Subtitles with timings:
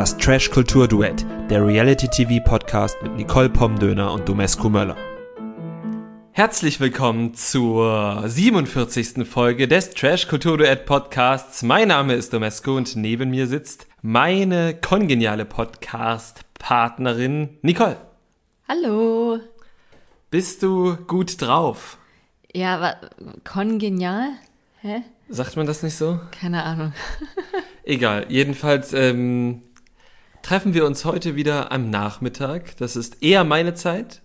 [0.00, 4.96] Das Trash-Kultur-Duett, der Reality-TV-Podcast mit Nicole Pomdöner und Domescu Möller.
[6.32, 9.28] Herzlich willkommen zur 47.
[9.28, 11.62] Folge des Trash-Kultur-Duett-Podcasts.
[11.62, 17.98] Mein Name ist Domescu und neben mir sitzt meine kongeniale Podcast-Partnerin Nicole.
[18.68, 19.40] Hallo.
[20.30, 21.98] Bist du gut drauf?
[22.54, 22.96] Ja, aber
[23.44, 24.30] kongenial?
[24.80, 25.02] Hä?
[25.28, 26.20] Sagt man das nicht so?
[26.30, 26.94] Keine Ahnung.
[27.84, 29.60] Egal, jedenfalls ähm,
[30.42, 32.76] treffen wir uns heute wieder am Nachmittag.
[32.78, 34.22] Das ist eher meine Zeit,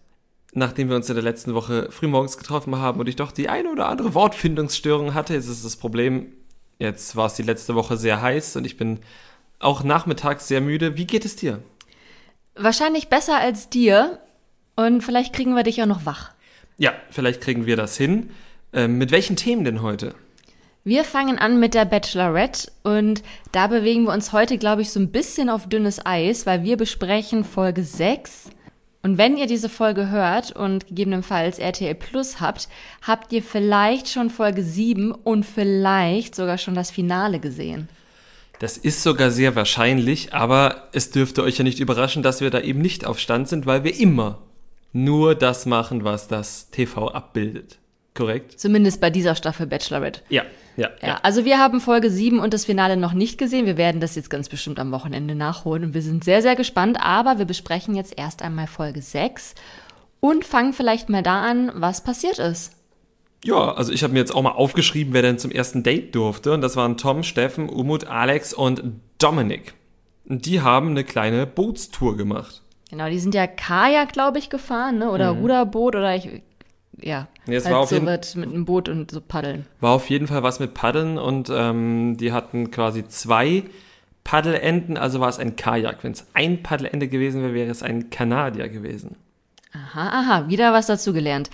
[0.54, 3.70] nachdem wir uns in der letzten Woche frühmorgens getroffen haben und ich doch die eine
[3.72, 5.34] oder andere Wortfindungsstörung hatte.
[5.34, 6.32] Jetzt ist das Problem,
[6.80, 9.00] jetzt war es die letzte Woche sehr heiß und ich bin
[9.60, 10.98] auch nachmittags sehr müde.
[10.98, 11.62] Wie geht es dir?
[12.56, 14.20] Wahrscheinlich besser als dir
[14.76, 16.32] und vielleicht kriegen wir dich auch noch wach.
[16.78, 18.32] Ja, vielleicht kriegen wir das hin.
[18.74, 20.14] Ähm, mit welchen Themen denn heute?
[20.88, 25.00] Wir fangen an mit der Bachelorette und da bewegen wir uns heute, glaube ich, so
[25.00, 28.52] ein bisschen auf dünnes Eis, weil wir besprechen Folge 6.
[29.02, 32.70] Und wenn ihr diese Folge hört und gegebenenfalls RTL Plus habt,
[33.02, 37.90] habt ihr vielleicht schon Folge 7 und vielleicht sogar schon das Finale gesehen.
[38.60, 42.60] Das ist sogar sehr wahrscheinlich, aber es dürfte euch ja nicht überraschen, dass wir da
[42.60, 44.38] eben nicht auf Stand sind, weil wir immer
[44.94, 47.80] nur das machen, was das TV abbildet.
[48.16, 48.60] Korrekt?
[48.60, 50.22] Zumindest bei dieser Staffel Bachelorette.
[50.30, 50.44] Ja,
[50.78, 51.08] ja, ja.
[51.08, 53.66] Ja, also wir haben Folge 7 und das Finale noch nicht gesehen.
[53.66, 56.98] Wir werden das jetzt ganz bestimmt am Wochenende nachholen und wir sind sehr, sehr gespannt.
[57.02, 59.54] Aber wir besprechen jetzt erst einmal Folge 6
[60.22, 62.74] und fangen vielleicht mal da an, was passiert ist.
[63.44, 66.52] Ja, also ich habe mir jetzt auch mal aufgeschrieben, wer denn zum ersten Date durfte.
[66.54, 68.82] Und das waren Tom, Steffen, Umut, Alex und
[69.20, 69.76] Dominik.
[70.28, 72.64] Und die haben eine kleine Bootstour gemacht.
[72.90, 75.12] Genau, die sind ja Kajak, glaube ich, gefahren, ne?
[75.12, 75.42] Oder Mhm.
[75.42, 76.42] Ruderboot oder ich,
[77.02, 79.66] ja, Nee, es halt war auf so jeden- mit, einem Boot und so paddeln.
[79.82, 83.64] War auf jeden Fall was mit Paddeln und ähm, die hatten quasi zwei
[84.24, 86.04] Paddelenden, also war es ein Kajak.
[86.04, 89.16] Wenn es ein Paddelende gewesen wäre, wäre es ein Kanadier gewesen.
[89.74, 91.50] Aha, aha, wieder was dazu gelernt.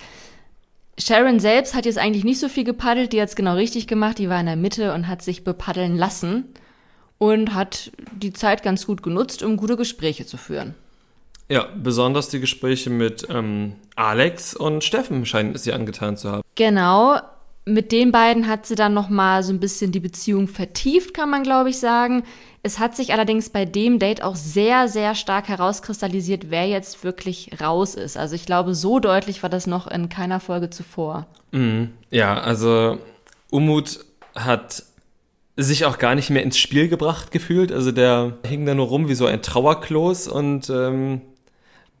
[0.98, 4.28] Sharon selbst hat jetzt eigentlich nicht so viel gepaddelt, die hat's genau richtig gemacht, die
[4.28, 6.44] war in der Mitte und hat sich bepaddeln lassen
[7.18, 10.74] und hat die Zeit ganz gut genutzt, um gute Gespräche zu führen.
[11.52, 16.42] Ja, besonders die Gespräche mit ähm, Alex und Steffen scheinen es ihr angetan zu haben.
[16.54, 17.18] Genau,
[17.66, 21.28] mit den beiden hat sie dann noch mal so ein bisschen die Beziehung vertieft, kann
[21.28, 22.22] man glaube ich sagen.
[22.62, 27.50] Es hat sich allerdings bei dem Date auch sehr, sehr stark herauskristallisiert, wer jetzt wirklich
[27.60, 28.16] raus ist.
[28.16, 31.26] Also ich glaube, so deutlich war das noch in keiner Folge zuvor.
[32.10, 32.96] Ja, also
[33.50, 34.84] Umut hat
[35.56, 37.72] sich auch gar nicht mehr ins Spiel gebracht gefühlt.
[37.72, 41.20] Also der hing da nur rum wie so ein Trauerklos und ähm,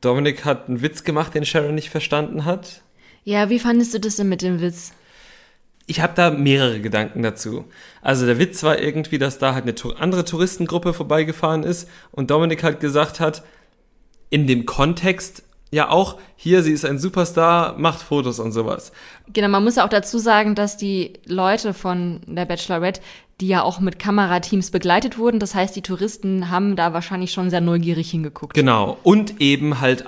[0.02, 2.82] Dominik hat einen Witz gemacht, den Sharon nicht verstanden hat.
[3.24, 4.92] Ja, wie fandest du das denn mit dem Witz?
[5.86, 7.64] Ich habe da mehrere Gedanken dazu.
[8.02, 12.62] Also der Witz war irgendwie, dass da halt eine andere Touristengruppe vorbeigefahren ist und Dominik
[12.62, 13.42] halt gesagt hat,
[14.28, 18.92] in dem Kontext ja auch, hier, sie ist ein Superstar, macht Fotos und sowas.
[19.32, 23.00] Genau, man muss ja auch dazu sagen, dass die Leute von der Bachelorette,
[23.40, 27.50] die ja auch mit Kamerateams begleitet wurden, das heißt, die Touristen haben da wahrscheinlich schon
[27.50, 28.54] sehr neugierig hingeguckt.
[28.54, 28.98] Genau.
[29.02, 30.04] Und eben halt,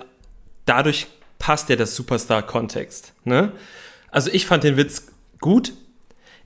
[0.67, 1.07] dadurch
[1.39, 3.15] passt ja das Superstar-Kontext.
[3.25, 3.53] Ne?
[4.11, 5.09] Also ich fand den Witz
[5.41, 5.73] gut.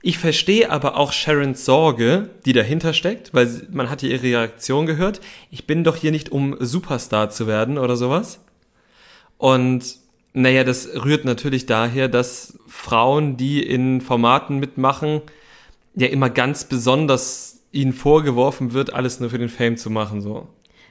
[0.01, 4.85] Ich verstehe aber auch Sharons Sorge, die dahinter steckt, weil man hat ja ihre Reaktion
[4.85, 5.19] gehört.
[5.51, 8.39] Ich bin doch hier nicht, um Superstar zu werden oder sowas.
[9.39, 9.95] Und
[10.33, 15.21] naja, das rührt natürlich daher, dass Frauen, die in Formaten mitmachen,
[15.95, 20.47] ja immer ganz besonders ihnen vorgeworfen wird, alles nur für den Fame zu machen, so.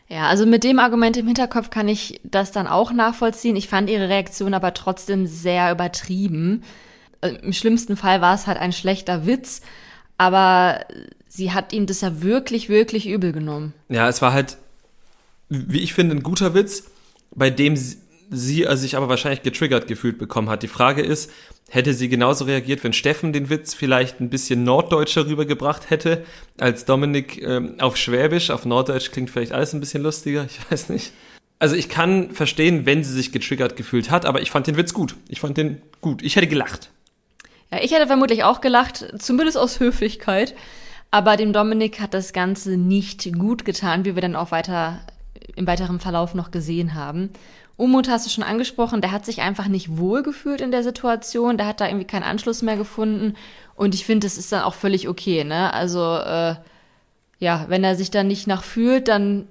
[0.09, 3.57] Ja, also mit dem Argument im Hinterkopf kann ich das dann auch nachvollziehen.
[3.57, 6.65] Ich fand ihre Reaktion aber trotzdem sehr übertrieben.
[7.21, 9.61] Äh, Im schlimmsten Fall war es halt ein schlechter Witz,
[10.17, 10.87] aber
[11.29, 13.75] sie hat ihm das ja wirklich, wirklich übel genommen.
[13.91, 14.57] Ja, es war halt,
[15.51, 16.85] wie ich finde, ein guter Witz,
[17.35, 17.99] bei dem sie,
[18.31, 20.63] sie also sich aber wahrscheinlich getriggert gefühlt bekommen hat.
[20.63, 21.31] Die Frage ist,
[21.69, 26.25] hätte sie genauso reagiert, wenn Steffen den Witz vielleicht ein bisschen norddeutscher rübergebracht hätte,
[26.59, 28.51] als Dominik ähm, auf Schwäbisch.
[28.51, 31.13] Auf Norddeutsch klingt vielleicht alles ein bisschen lustiger, ich weiß nicht.
[31.59, 34.95] Also ich kann verstehen, wenn sie sich getriggert gefühlt hat, aber ich fand den Witz
[34.95, 35.17] gut.
[35.29, 36.23] Ich fand den gut.
[36.23, 36.91] Ich hätte gelacht.
[37.73, 40.55] Ja, ich hätte vermutlich auch gelacht, zumindest aus Höflichkeit.
[41.11, 45.01] Aber dem Dominik hat das Ganze nicht gut getan, wie wir dann auch weiter
[45.57, 47.31] im weiteren Verlauf noch gesehen haben.
[47.79, 51.57] Umut hast du schon angesprochen, der hat sich einfach nicht wohl gefühlt in der Situation,
[51.57, 53.37] der hat da irgendwie keinen Anschluss mehr gefunden.
[53.77, 55.73] Und ich finde, das ist dann auch völlig okay, ne?
[55.73, 56.57] Also, äh,
[57.39, 59.47] ja, wenn er sich dann nicht nach fühlt, dann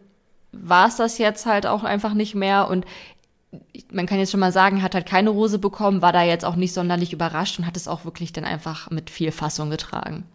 [0.51, 2.67] war es das jetzt halt auch einfach nicht mehr.
[2.67, 2.85] Und
[3.93, 6.57] man kann jetzt schon mal sagen, hat halt keine Rose bekommen, war da jetzt auch
[6.57, 10.25] nicht sonderlich überrascht und hat es auch wirklich dann einfach mit viel Fassung getragen.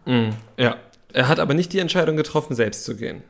[0.57, 0.77] Ja.
[1.15, 3.21] Er hat aber nicht die Entscheidung getroffen, selbst zu gehen.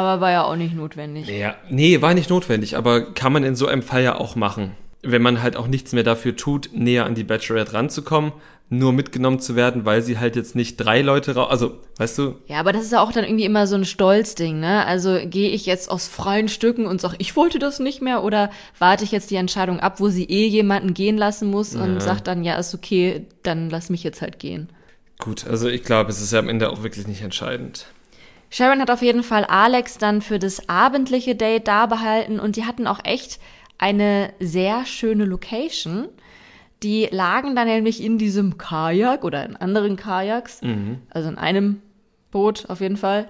[0.00, 1.28] Aber war ja auch nicht notwendig.
[1.28, 4.72] Ja, nee, war nicht notwendig, aber kann man in so einem Fall ja auch machen.
[5.02, 8.32] Wenn man halt auch nichts mehr dafür tut, näher an die Bachelorette ranzukommen,
[8.70, 12.36] nur mitgenommen zu werden, weil sie halt jetzt nicht drei Leute raus, also, weißt du?
[12.46, 14.86] Ja, aber das ist ja auch dann irgendwie immer so ein Stolzding, ne?
[14.86, 18.48] Also gehe ich jetzt aus freien Stücken und sag, ich wollte das nicht mehr oder
[18.78, 22.00] warte ich jetzt die Entscheidung ab, wo sie eh jemanden gehen lassen muss und Ja.
[22.00, 24.70] sagt dann, ja, ist okay, dann lass mich jetzt halt gehen.
[25.18, 27.86] Gut, also ich glaube, es ist ja am Ende auch wirklich nicht entscheidend.
[28.50, 32.64] Sharon hat auf jeden Fall Alex dann für das abendliche Date da behalten und die
[32.64, 33.38] hatten auch echt
[33.78, 36.08] eine sehr schöne Location.
[36.82, 40.60] Die lagen dann nämlich in diesem Kajak oder in anderen Kajaks,
[41.10, 41.80] also in einem
[42.30, 43.28] Boot auf jeden Fall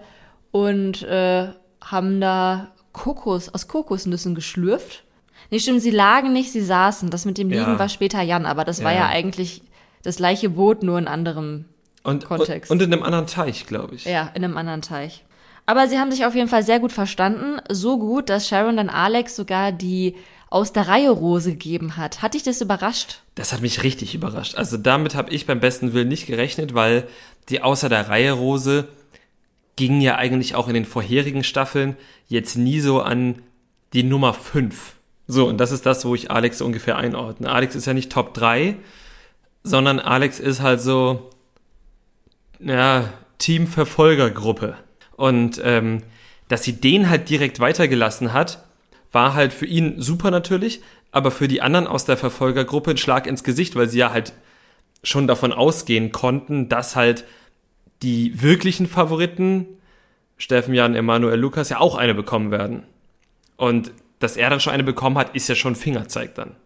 [0.52, 1.48] und äh,
[1.82, 5.04] haben da Kokos aus Kokosnüssen geschlürft.
[5.50, 7.10] Nee, stimmt, sie lagen nicht, sie saßen.
[7.10, 7.78] Das mit dem Liegen Ja.
[7.78, 9.00] war später Jan, aber das war Ja.
[9.00, 9.62] ja eigentlich
[10.02, 11.64] das gleiche Boot, nur in anderem
[12.02, 12.70] Und, Kontext.
[12.70, 14.04] und in einem anderen Teich, glaube ich.
[14.04, 15.24] ja, in einem anderen Teich.
[15.66, 17.60] Aber sie haben sich auf jeden Fall sehr gut verstanden.
[17.68, 20.16] So gut, dass Sharon dann Alex sogar die
[20.48, 22.22] aus der Reihe Rose gegeben hat.
[22.22, 23.20] Hat dich das überrascht?
[23.36, 24.56] Das hat mich richtig überrascht.
[24.56, 27.06] Also damit habe ich beim besten Willen nicht gerechnet, weil
[27.48, 28.88] die außer der Reihe Rose
[29.76, 33.40] ging ja eigentlich auch in den vorherigen Staffeln jetzt nie so an
[33.92, 34.94] die Nummer 5.
[35.28, 37.48] So, und das ist das, wo ich Alex so ungefähr einordne.
[37.48, 38.74] Alex ist ja nicht Top 3,
[39.62, 41.30] sondern Alex ist halt so,
[42.62, 44.76] ja, Teamverfolgergruppe.
[45.16, 46.02] Und ähm,
[46.48, 48.64] dass sie den halt direkt weitergelassen hat,
[49.12, 50.80] war halt für ihn super natürlich,
[51.12, 54.32] aber für die anderen aus der Verfolgergruppe ein Schlag ins Gesicht, weil sie ja halt
[55.02, 57.24] schon davon ausgehen konnten, dass halt
[58.02, 59.66] die wirklichen Favoriten,
[60.36, 62.84] Steffen, Jan, Emanuel, Lukas, ja auch eine bekommen werden.
[63.56, 66.56] Und dass er dann schon eine bekommen hat, ist ja schon Fingerzeig dann.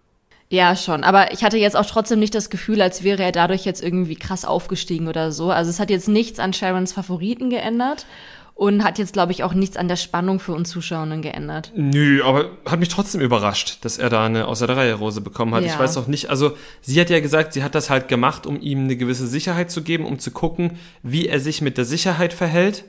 [0.54, 1.02] Ja, schon.
[1.02, 4.14] Aber ich hatte jetzt auch trotzdem nicht das Gefühl, als wäre er dadurch jetzt irgendwie
[4.14, 5.50] krass aufgestiegen oder so.
[5.50, 8.06] Also es hat jetzt nichts an Sharons Favoriten geändert
[8.54, 11.72] und hat jetzt, glaube ich, auch nichts an der Spannung für uns Zuschauenden geändert.
[11.74, 15.56] Nö, aber hat mich trotzdem überrascht, dass er da eine außer der Reihe Rose bekommen
[15.56, 15.64] hat.
[15.64, 15.72] Ja.
[15.72, 18.60] Ich weiß auch nicht, also sie hat ja gesagt, sie hat das halt gemacht, um
[18.60, 22.32] ihm eine gewisse Sicherheit zu geben, um zu gucken, wie er sich mit der Sicherheit
[22.32, 22.84] verhält.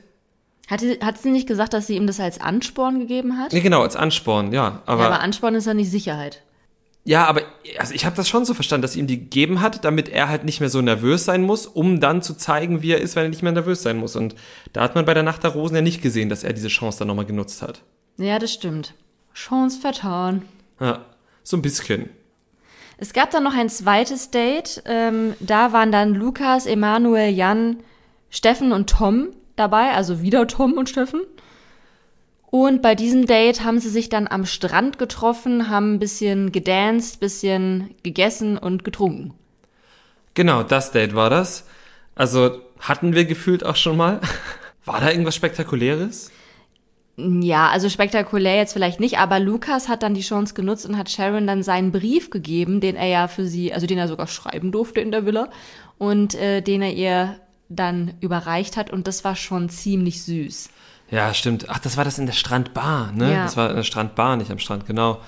[0.68, 3.52] Hat, sie- hat sie nicht gesagt, dass sie ihm das als Ansporn gegeben hat?
[3.52, 4.82] Ja, genau, als Ansporn, ja.
[4.86, 6.42] Aber, ja, aber Ansporn ist ja nicht Sicherheit.
[7.06, 7.42] Ja, aber
[7.78, 10.28] also ich habe das schon so verstanden, dass sie ihm die gegeben hat, damit er
[10.28, 13.22] halt nicht mehr so nervös sein muss, um dann zu zeigen, wie er ist, wenn
[13.22, 14.16] er nicht mehr nervös sein muss.
[14.16, 14.34] Und
[14.72, 16.98] da hat man bei der Nacht der Rosen ja nicht gesehen, dass er diese Chance
[16.98, 17.82] dann nochmal genutzt hat.
[18.18, 18.94] Ja, das stimmt.
[19.34, 20.42] Chance vertan.
[20.80, 21.04] Ja,
[21.44, 22.10] so ein bisschen.
[22.98, 24.82] Es gab dann noch ein zweites Date.
[24.84, 27.84] Ähm, da waren dann Lukas, Emanuel, Jan,
[28.30, 31.20] Steffen und Tom dabei, also wieder Tom und Steffen.
[32.50, 37.20] Und bei diesem Date haben sie sich dann am Strand getroffen, haben ein bisschen gedanced,
[37.20, 39.34] bisschen gegessen und getrunken.
[40.34, 41.66] Genau, das Date war das.
[42.14, 44.20] Also hatten wir gefühlt auch schon mal.
[44.84, 46.30] War da irgendwas Spektakuläres?
[47.16, 51.10] Ja, also spektakulär jetzt vielleicht nicht, aber Lukas hat dann die Chance genutzt und hat
[51.10, 54.70] Sharon dann seinen Brief gegeben, den er ja für sie, also den er sogar schreiben
[54.70, 55.48] durfte in der Villa
[55.96, 57.40] und äh, den er ihr
[57.70, 60.68] dann überreicht hat und das war schon ziemlich süß.
[61.10, 61.68] Ja, stimmt.
[61.68, 63.32] Ach, das war das in der Strandbar, ne?
[63.32, 63.42] Ja.
[63.44, 65.20] Das war in der Strandbar, nicht am Strand, genau.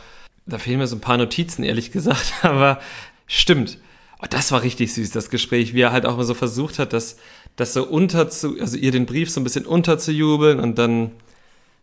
[0.46, 2.80] Da fehlen mir so ein paar Notizen, ehrlich gesagt, aber
[3.26, 3.78] stimmt.
[4.20, 6.92] Oh, das war richtig süß, das Gespräch, wie er halt auch mal so versucht hat,
[6.92, 7.18] das,
[7.54, 11.12] das so unter zu, also ihr den Brief so ein bisschen unterzujubeln und dann,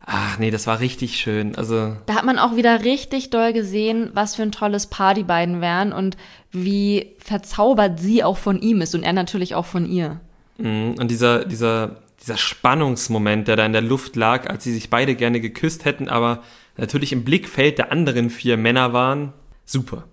[0.06, 1.56] ach nee, das war richtig schön.
[1.56, 5.24] Also, Da hat man auch wieder richtig doll gesehen, was für ein tolles Paar die
[5.24, 6.18] beiden wären und
[6.52, 10.20] wie verzaubert sie auch von ihm ist und er natürlich auch von ihr.
[10.58, 14.90] mh, und dieser, dieser, dieser Spannungsmoment, der da in der Luft lag, als sie sich
[14.90, 16.42] beide gerne geküsst hätten, aber
[16.76, 20.06] natürlich im Blickfeld der anderen vier Männer waren, super.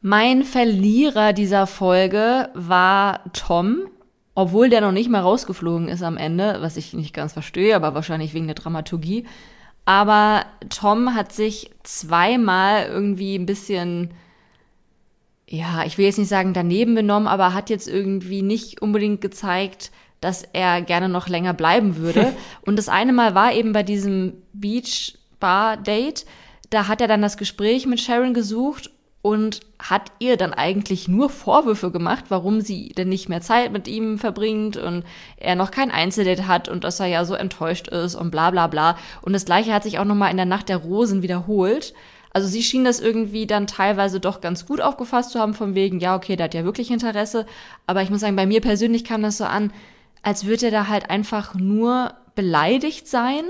[0.00, 3.86] Mein Verlierer dieser Folge war Tom,
[4.34, 7.94] obwohl der noch nicht mal rausgeflogen ist am Ende, was ich nicht ganz verstehe, aber
[7.94, 9.24] wahrscheinlich wegen der Dramaturgie.
[9.84, 14.10] Aber Tom hat sich zweimal irgendwie ein bisschen,
[15.48, 19.92] ja, ich will jetzt nicht sagen daneben benommen, aber hat jetzt irgendwie nicht unbedingt gezeigt,
[20.20, 22.34] dass er gerne noch länger bleiben würde.
[22.62, 26.26] Und das eine Mal war eben bei diesem Beach Bar Date.
[26.70, 28.90] Da hat er dann das Gespräch mit Sharon gesucht
[29.22, 33.88] und hat ihr dann eigentlich nur Vorwürfe gemacht, warum sie denn nicht mehr Zeit mit
[33.88, 35.04] ihm verbringt und
[35.36, 38.68] er noch kein Einzeldate hat und dass er ja so enttäuscht ist und bla bla
[38.68, 38.96] bla.
[39.22, 41.94] Und das gleiche hat sich auch nochmal in der Nacht der Rosen wiederholt.
[42.32, 45.98] Also sie schien das irgendwie dann teilweise doch ganz gut aufgefasst zu haben, von wegen,
[45.98, 47.46] ja, okay, der hat ja wirklich Interesse.
[47.86, 49.72] Aber ich muss sagen, bei mir persönlich kam das so an,
[50.22, 53.44] als würde er da halt einfach nur beleidigt sein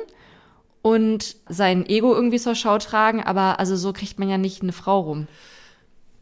[0.82, 3.22] und sein Ego irgendwie zur Schau tragen.
[3.22, 5.26] Aber also so kriegt man ja nicht eine Frau rum.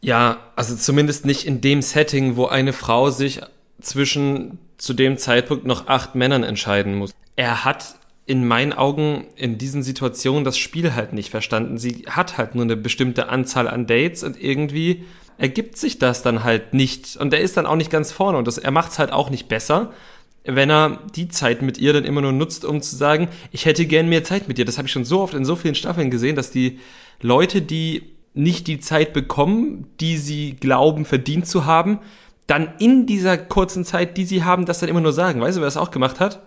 [0.01, 3.41] Ja, also zumindest nicht in dem Setting, wo eine Frau sich
[3.81, 7.13] zwischen zu dem Zeitpunkt noch acht Männern entscheiden muss.
[7.35, 11.77] Er hat in meinen Augen in diesen Situationen das Spiel halt nicht verstanden.
[11.77, 15.05] Sie hat halt nur eine bestimmte Anzahl an Dates und irgendwie
[15.37, 17.15] ergibt sich das dann halt nicht.
[17.15, 19.29] Und er ist dann auch nicht ganz vorne und das, er macht es halt auch
[19.29, 19.93] nicht besser,
[20.47, 23.85] wenn er die Zeit mit ihr dann immer nur nutzt, um zu sagen, ich hätte
[23.85, 24.65] gern mehr Zeit mit dir.
[24.65, 26.79] Das habe ich schon so oft in so vielen Staffeln gesehen, dass die
[27.21, 31.99] Leute, die nicht die Zeit bekommen, die sie glauben verdient zu haben,
[32.45, 35.41] dann in dieser kurzen Zeit, die sie haben, das dann immer nur sagen.
[35.41, 36.41] Weißt du, wer das auch gemacht hat?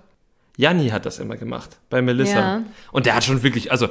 [0.57, 2.38] Janni hat das immer gemacht bei Melissa.
[2.38, 2.62] Ja.
[2.92, 3.88] Und der hat schon wirklich, also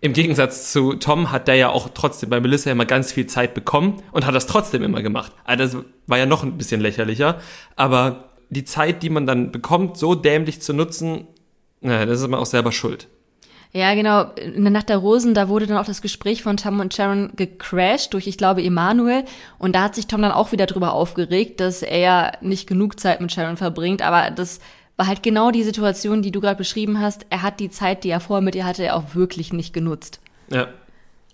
[0.00, 3.52] im Gegensatz zu Tom hat der ja auch trotzdem bei Melissa immer ganz viel Zeit
[3.52, 5.32] bekommen und hat das trotzdem immer gemacht.
[5.44, 7.38] Also das war ja noch ein bisschen lächerlicher.
[7.76, 11.26] Aber die Zeit, die man dann bekommt, so dämlich zu nutzen,
[11.80, 13.08] naja, das ist man auch selber schuld.
[13.72, 14.22] Ja, genau.
[14.34, 17.30] In der Nacht der Rosen, da wurde dann auch das Gespräch von Tom und Sharon
[17.36, 19.24] gecrashed durch, ich glaube, Emanuel.
[19.58, 23.20] Und da hat sich Tom dann auch wieder drüber aufgeregt, dass er nicht genug Zeit
[23.20, 24.02] mit Sharon verbringt.
[24.02, 24.58] Aber das
[24.96, 27.26] war halt genau die Situation, die du gerade beschrieben hast.
[27.30, 30.20] Er hat die Zeit, die er vorher mit ihr hatte, auch wirklich nicht genutzt.
[30.50, 30.66] Ja.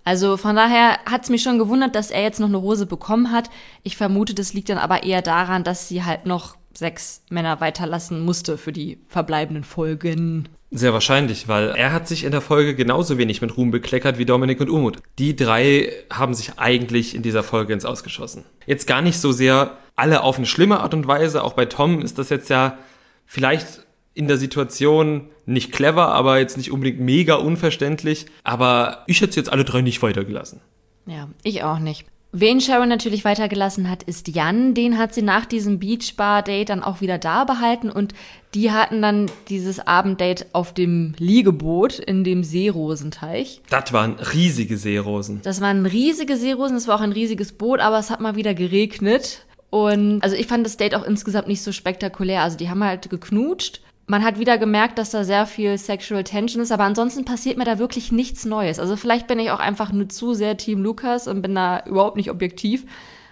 [0.03, 3.31] Also von daher hat es mich schon gewundert, dass er jetzt noch eine Rose bekommen
[3.31, 3.49] hat.
[3.83, 8.21] Ich vermute, das liegt dann aber eher daran, dass sie halt noch sechs Männer weiterlassen
[8.21, 10.47] musste für die verbleibenden Folgen.
[10.69, 14.25] Sehr wahrscheinlich, weil er hat sich in der Folge genauso wenig mit Ruhm bekleckert wie
[14.25, 14.99] Dominik und Umut.
[15.17, 18.43] Die drei haben sich eigentlich in dieser Folge ins Ausgeschossen.
[18.65, 21.43] Jetzt gar nicht so sehr alle auf eine schlimme Art und Weise.
[21.43, 22.77] Auch bei Tom ist das jetzt ja
[23.25, 28.25] vielleicht in der Situation nicht clever, aber jetzt nicht unbedingt mega unverständlich.
[28.43, 30.59] Aber ich hätte jetzt alle drei nicht weitergelassen.
[31.05, 32.05] Ja, ich auch nicht.
[32.39, 34.75] Wen Sharon natürlich weitergelassen hat, ist Jan.
[34.75, 38.13] Den hat sie nach diesem Beachbar-Date dann auch wieder da behalten und
[38.53, 43.61] die hatten dann dieses Abenddate auf dem Liegeboot in dem Seerosenteich.
[43.71, 45.41] Das waren riesige Seerosen.
[45.41, 48.53] Das waren riesige Seerosen, es war auch ein riesiges Boot, aber es hat mal wieder
[48.53, 49.43] geregnet.
[49.71, 52.43] Und also ich fand das Date auch insgesamt nicht so spektakulär.
[52.43, 56.61] Also die haben halt geknutscht man hat wieder gemerkt, dass da sehr viel Sexual Tension
[56.61, 58.79] ist, aber ansonsten passiert mir da wirklich nichts Neues.
[58.79, 62.15] Also vielleicht bin ich auch einfach nur zu sehr Team Lukas und bin da überhaupt
[62.15, 62.85] nicht objektiv.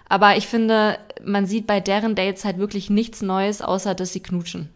[0.08, 4.20] Aber ich finde, man sieht bei deren Dates halt wirklich nichts Neues, außer dass sie
[4.20, 4.70] knutschen.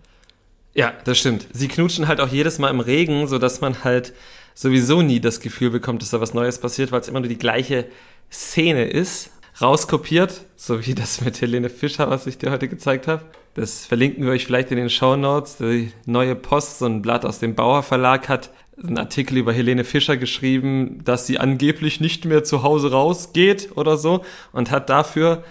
[0.73, 1.47] Ja, das stimmt.
[1.51, 4.13] Sie knutschen halt auch jedes Mal im Regen, sodass man halt
[4.53, 7.37] sowieso nie das Gefühl bekommt, dass da was Neues passiert, weil es immer nur die
[7.37, 7.85] gleiche
[8.31, 13.25] Szene ist rauskopiert, so wie das mit Helene Fischer, was ich dir heute gezeigt habe.
[13.53, 15.57] Das verlinken wir euch vielleicht in den Show Notes.
[15.57, 18.51] Die neue Post, so ein Blatt aus dem Bauer Verlag, hat
[18.81, 23.97] einen Artikel über Helene Fischer geschrieben, dass sie angeblich nicht mehr zu Hause rausgeht oder
[23.97, 25.43] so und hat dafür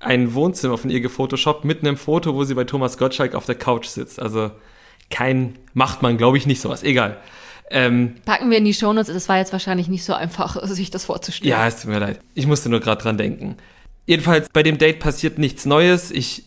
[0.00, 3.54] ein Wohnzimmer von ihr gefotoshoppt mit einem Foto, wo sie bei Thomas Gottschalk auf der
[3.54, 4.20] Couch sitzt.
[4.20, 4.50] Also
[5.10, 6.82] kein, macht man glaube ich nicht sowas.
[6.82, 7.18] Egal.
[7.70, 11.06] Ähm, Packen wir in die Shownotes, das war jetzt wahrscheinlich nicht so einfach, sich das
[11.06, 11.50] vorzustellen.
[11.50, 12.20] Ja, es tut mir leid.
[12.34, 13.56] Ich musste nur gerade dran denken.
[14.06, 16.10] Jedenfalls, bei dem Date passiert nichts Neues.
[16.10, 16.44] Ich,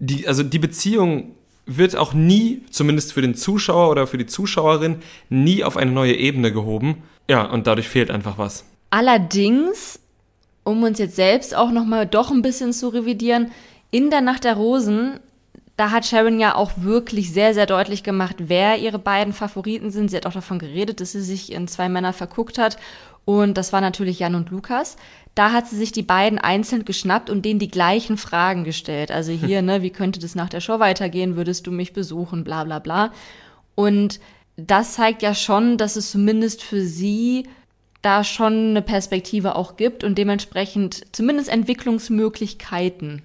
[0.00, 4.96] die, also die Beziehung wird auch nie, zumindest für den Zuschauer oder für die Zuschauerin,
[5.28, 7.02] nie auf eine neue Ebene gehoben.
[7.28, 8.64] Ja, und dadurch fehlt einfach was.
[8.90, 10.00] Allerdings,
[10.64, 13.52] um uns jetzt selbst auch nochmal doch ein bisschen zu revidieren,
[13.92, 15.20] in der Nacht der Rosen
[15.80, 20.10] da hat Sharon ja auch wirklich sehr, sehr deutlich gemacht, wer ihre beiden Favoriten sind.
[20.10, 22.76] Sie hat auch davon geredet, dass sie sich in zwei Männer verguckt hat.
[23.24, 24.96] Und das war natürlich Jan und Lukas.
[25.34, 29.10] Da hat sie sich die beiden einzeln geschnappt und denen die gleichen Fragen gestellt.
[29.10, 31.36] Also hier, ne, wie könnte das nach der Show weitergehen?
[31.36, 32.44] Würdest du mich besuchen?
[32.44, 33.12] Bla, bla, bla.
[33.74, 34.20] Und
[34.56, 37.46] das zeigt ja schon, dass es zumindest für sie
[38.02, 43.22] da schon eine Perspektive auch gibt und dementsprechend zumindest Entwicklungsmöglichkeiten.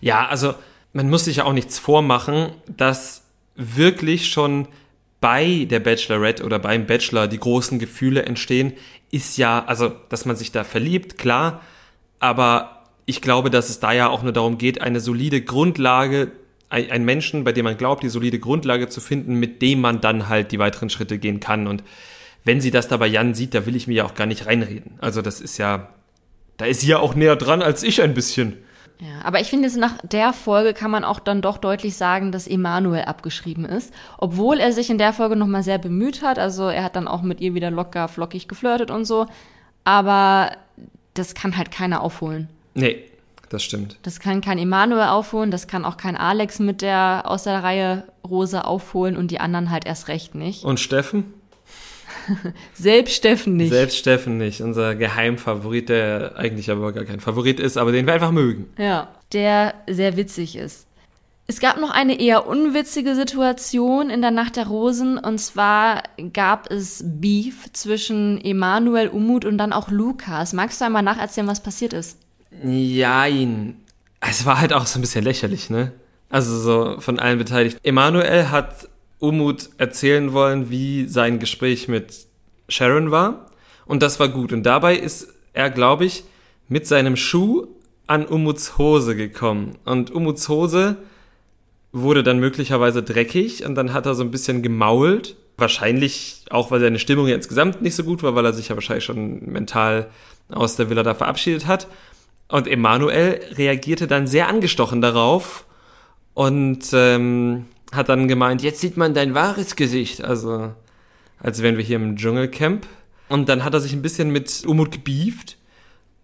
[0.00, 0.54] Ja, also
[0.92, 3.24] man muss sich ja auch nichts vormachen, dass
[3.56, 4.68] wirklich schon
[5.22, 8.74] bei der Bachelorette oder beim Bachelor die großen Gefühle entstehen,
[9.10, 11.62] ist ja, also, dass man sich da verliebt, klar,
[12.18, 16.32] aber ich glaube, dass es da ja auch nur darum geht, eine solide Grundlage,
[16.68, 20.00] ein, ein Menschen, bei dem man glaubt, die solide Grundlage zu finden, mit dem man
[20.00, 21.68] dann halt die weiteren Schritte gehen kann.
[21.68, 21.84] Und
[22.44, 24.46] wenn sie das da bei Jan sieht, da will ich mir ja auch gar nicht
[24.46, 24.94] reinreden.
[24.98, 25.88] Also das ist ja,
[26.56, 28.58] da ist sie ja auch näher dran als ich ein bisschen.
[29.02, 32.46] Ja, aber ich finde, nach der Folge kann man auch dann doch deutlich sagen, dass
[32.46, 33.92] Emanuel abgeschrieben ist.
[34.16, 36.38] Obwohl er sich in der Folge nochmal sehr bemüht hat.
[36.38, 39.26] Also er hat dann auch mit ihr wieder locker, flockig geflirtet und so.
[39.82, 40.52] Aber
[41.14, 42.48] das kann halt keiner aufholen.
[42.74, 43.02] Nee,
[43.48, 43.98] das stimmt.
[44.02, 48.04] Das kann kein Emanuel aufholen, das kann auch kein Alex mit der aus der Reihe
[48.26, 50.64] Rose aufholen und die anderen halt erst recht nicht.
[50.64, 51.34] Und Steffen?
[52.74, 53.70] Selbst Steffen nicht.
[53.70, 54.60] Selbst Steffen nicht.
[54.60, 58.66] Unser Geheimfavorit, der eigentlich aber gar kein Favorit ist, aber den wir einfach mögen.
[58.78, 60.86] Ja, der sehr witzig ist.
[61.48, 66.70] Es gab noch eine eher unwitzige Situation in der Nacht der Rosen und zwar gab
[66.70, 70.52] es Beef zwischen Emanuel Umut und dann auch Lukas.
[70.52, 72.16] Magst du einmal nacherzählen, was passiert ist?
[72.64, 73.76] Jein.
[74.20, 75.92] Es war halt auch so ein bisschen lächerlich, ne?
[76.30, 77.80] Also so von allen Beteiligten.
[77.82, 78.88] Emanuel hat
[79.22, 82.26] Umut erzählen wollen, wie sein Gespräch mit
[82.68, 83.46] Sharon war.
[83.86, 84.52] Und das war gut.
[84.52, 86.24] Und dabei ist er, glaube ich,
[86.68, 87.68] mit seinem Schuh
[88.08, 89.78] an Umuts Hose gekommen.
[89.84, 90.96] Und Umuts Hose
[91.92, 95.36] wurde dann möglicherweise dreckig und dann hat er so ein bisschen gemault.
[95.56, 98.74] Wahrscheinlich auch, weil seine Stimmung ja insgesamt nicht so gut war, weil er sich ja
[98.74, 100.10] wahrscheinlich schon mental
[100.50, 101.86] aus der Villa da verabschiedet hat.
[102.48, 105.64] Und Emanuel reagierte dann sehr angestochen darauf
[106.34, 110.24] und ähm, hat dann gemeint, jetzt sieht man dein wahres Gesicht.
[110.24, 110.72] Also,
[111.38, 112.86] als wären wir hier im Dschungelcamp.
[113.28, 115.56] Und dann hat er sich ein bisschen mit Umut gebieft.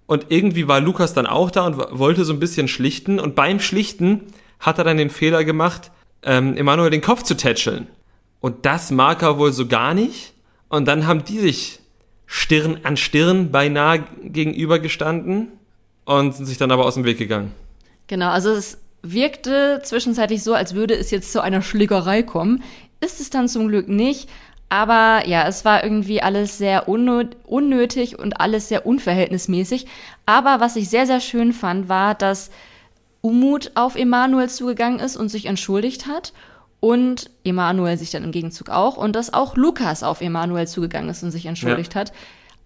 [0.07, 3.21] Und irgendwie war Lukas dann auch da und wollte so ein bisschen schlichten.
[3.21, 4.23] Und beim Schlichten
[4.59, 5.91] hat er dann den Fehler gemacht,
[6.23, 7.87] ähm, Emanuel den Kopf zu tätscheln.
[8.41, 10.33] Und das mag er wohl so gar nicht.
[10.69, 11.81] Und dann haben die sich
[12.27, 15.49] Stirn an Stirn beinahe gegenübergestanden
[16.05, 17.53] und sind sich dann aber aus dem Weg gegangen.
[18.07, 22.62] Genau, also es wirkte zwischenzeitlich so, als würde es jetzt zu einer Schlägerei kommen.
[23.00, 24.28] Ist es dann zum Glück nicht.
[24.71, 29.87] Aber ja, es war irgendwie alles sehr unnötig und alles sehr unverhältnismäßig.
[30.26, 32.50] Aber was ich sehr, sehr schön fand, war, dass
[33.23, 36.33] Umut auf Emanuel zugegangen ist und sich entschuldigt hat.
[36.81, 38.97] Und Emanuel sich dann im Gegenzug auch.
[38.97, 42.02] Und dass auch Lukas auf Emanuel zugegangen ist und sich entschuldigt ja.
[42.02, 42.12] hat.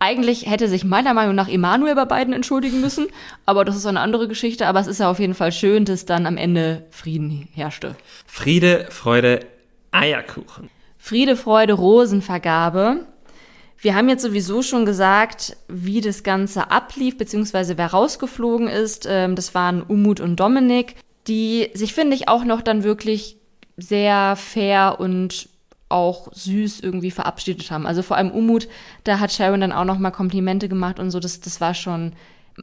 [0.02, 3.06] Eigentlich hätte sich meiner Meinung nach Emanuel bei beiden entschuldigen müssen,
[3.46, 4.66] aber das ist eine andere Geschichte.
[4.66, 7.94] Aber es ist ja auf jeden Fall schön, dass dann am Ende Frieden herrschte.
[8.26, 9.46] Friede, Freude,
[9.92, 10.70] Eierkuchen.
[10.98, 13.06] Friede, Freude, Rosenvergabe.
[13.78, 19.06] Wir haben jetzt sowieso schon gesagt, wie das Ganze ablief, beziehungsweise wer rausgeflogen ist.
[19.08, 20.96] Ähm, das waren Umut und Dominik,
[21.28, 23.36] die sich, finde ich, auch noch dann wirklich
[23.76, 25.48] sehr fair und
[25.92, 27.86] auch süß irgendwie verabschiedet haben.
[27.86, 28.68] Also vor allem Umut,
[29.04, 31.20] da hat Sharon dann auch noch mal Komplimente gemacht und so.
[31.20, 32.12] Das, das war schon.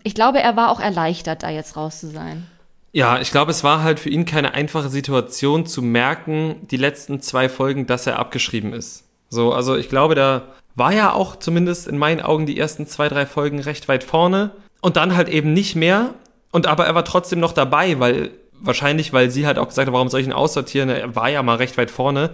[0.04, 2.46] Ich glaube, er war auch erleichtert, da jetzt raus zu sein.
[2.92, 7.22] Ja, ich glaube, es war halt für ihn keine einfache Situation zu merken, die letzten
[7.22, 9.04] zwei Folgen, dass er abgeschrieben ist.
[9.30, 10.44] So, also ich glaube, da
[10.76, 14.52] war ja auch zumindest in meinen Augen die ersten zwei, drei Folgen recht weit vorne
[14.82, 16.16] und dann halt eben nicht mehr.
[16.52, 19.94] Und aber er war trotzdem noch dabei, weil wahrscheinlich, weil sie halt auch gesagt hat,
[19.94, 20.90] warum soll ich ihn aussortieren?
[20.90, 22.32] Er war ja mal recht weit vorne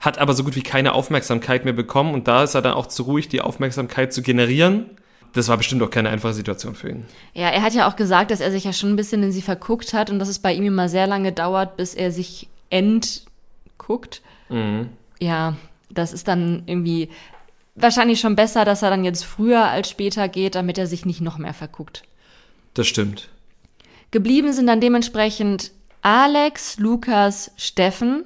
[0.00, 2.86] hat aber so gut wie keine Aufmerksamkeit mehr bekommen und da ist er dann auch
[2.86, 4.86] zu ruhig, die Aufmerksamkeit zu generieren.
[5.34, 7.04] Das war bestimmt auch keine einfache Situation für ihn.
[7.34, 9.42] Ja, er hat ja auch gesagt, dass er sich ja schon ein bisschen in sie
[9.42, 14.22] verguckt hat und dass es bei ihm immer sehr lange dauert, bis er sich entguckt.
[14.48, 14.88] Mhm.
[15.20, 15.54] Ja,
[15.90, 17.10] das ist dann irgendwie
[17.76, 21.20] wahrscheinlich schon besser, dass er dann jetzt früher als später geht, damit er sich nicht
[21.20, 22.02] noch mehr verguckt.
[22.74, 23.28] Das stimmt.
[24.10, 25.70] Geblieben sind dann dementsprechend
[26.02, 28.24] Alex, Lukas, Steffen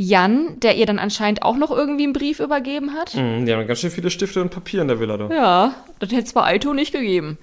[0.00, 3.14] Jan, der ihr dann anscheinend auch noch irgendwie einen Brief übergeben hat.
[3.16, 5.28] Mm, die haben ganz schön viele Stifte und Papier in der Villa da.
[5.28, 7.36] Ja, das hätte zwar Aito nicht gegeben.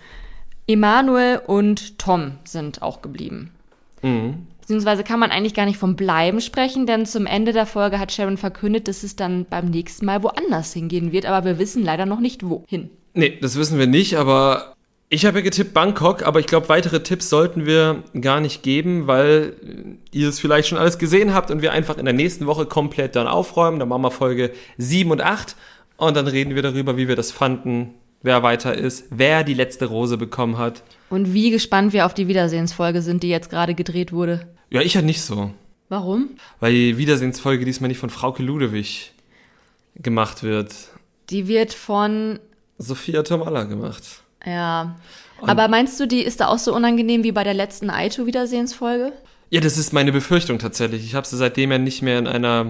[0.66, 3.52] Emanuel und Tom sind auch geblieben.
[4.02, 4.48] Mhm.
[4.62, 8.12] Beziehungsweise kann man eigentlich gar nicht vom Bleiben sprechen, denn zum Ende der Folge hat
[8.12, 12.06] Sharon verkündet, dass es dann beim nächsten Mal woanders hingehen wird, aber wir wissen leider
[12.06, 12.90] noch nicht wohin.
[13.14, 14.75] Nee, das wissen wir nicht, aber
[15.10, 19.08] ich habe ja getippt Bangkok, aber ich glaube, weitere Tipps sollten wir gar nicht geben,
[19.08, 19.54] weil
[20.12, 23.16] ihr es vielleicht schon alles gesehen habt und wir einfach in der nächsten Woche komplett
[23.16, 23.80] dann aufräumen.
[23.80, 25.56] Dann machen wir Folge 7 und 8
[25.98, 29.86] und dann reden wir darüber, wie wir das fanden, wer weiter ist, wer die letzte
[29.86, 30.82] Rose bekommen hat.
[31.10, 34.48] Und wie gespannt wir auf die Wiedersehensfolge sind, die jetzt gerade gedreht wurde.
[34.72, 35.52] Ja, ich ja nicht so.
[35.88, 36.32] Warum?
[36.60, 39.14] Weil die Wiedersehensfolge diesmal nicht von Frauke Ludewig
[39.96, 40.74] gemacht wird.
[41.30, 42.40] Die wird von
[42.80, 44.24] Sophia Tomalla gemacht.
[44.46, 44.96] Ja.
[45.42, 49.12] Und Aber meinst du, die ist da auch so unangenehm wie bei der letzten Aito-Wiedersehensfolge?
[49.50, 51.04] Ja, das ist meine Befürchtung tatsächlich.
[51.04, 52.68] Ich habe sie seitdem ja nicht mehr in einer,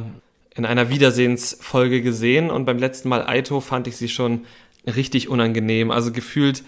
[0.56, 4.46] in einer Wiedersehensfolge gesehen und beim letzten Mal Aito fand ich sie schon
[4.86, 5.92] richtig unangenehm.
[5.92, 6.64] Also gefühlt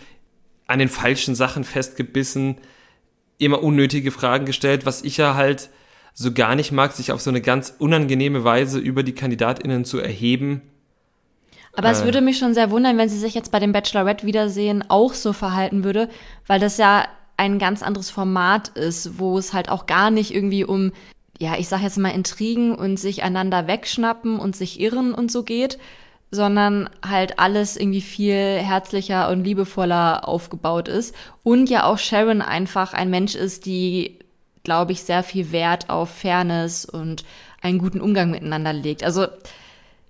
[0.66, 2.58] an den falschen Sachen festgebissen,
[3.38, 5.70] immer unnötige Fragen gestellt, was ich ja halt
[6.14, 10.00] so gar nicht mag, sich auf so eine ganz unangenehme Weise über die KandidatInnen zu
[10.00, 10.62] erheben
[11.78, 11.92] aber äh.
[11.92, 15.14] es würde mich schon sehr wundern, wenn sie sich jetzt bei dem Bachelorette Wiedersehen auch
[15.14, 16.10] so verhalten würde,
[16.48, 17.06] weil das ja
[17.38, 20.92] ein ganz anderes Format ist, wo es halt auch gar nicht irgendwie um,
[21.38, 25.44] ja, ich sag jetzt mal Intrigen und sich einander wegschnappen und sich irren und so
[25.44, 25.78] geht,
[26.32, 31.16] sondern halt alles irgendwie viel herzlicher und liebevoller aufgebaut ist.
[31.44, 34.18] Und ja auch Sharon einfach ein Mensch ist, die,
[34.64, 37.24] glaube ich, sehr viel Wert auf Fairness und
[37.62, 39.04] einen guten Umgang miteinander legt.
[39.04, 39.28] Also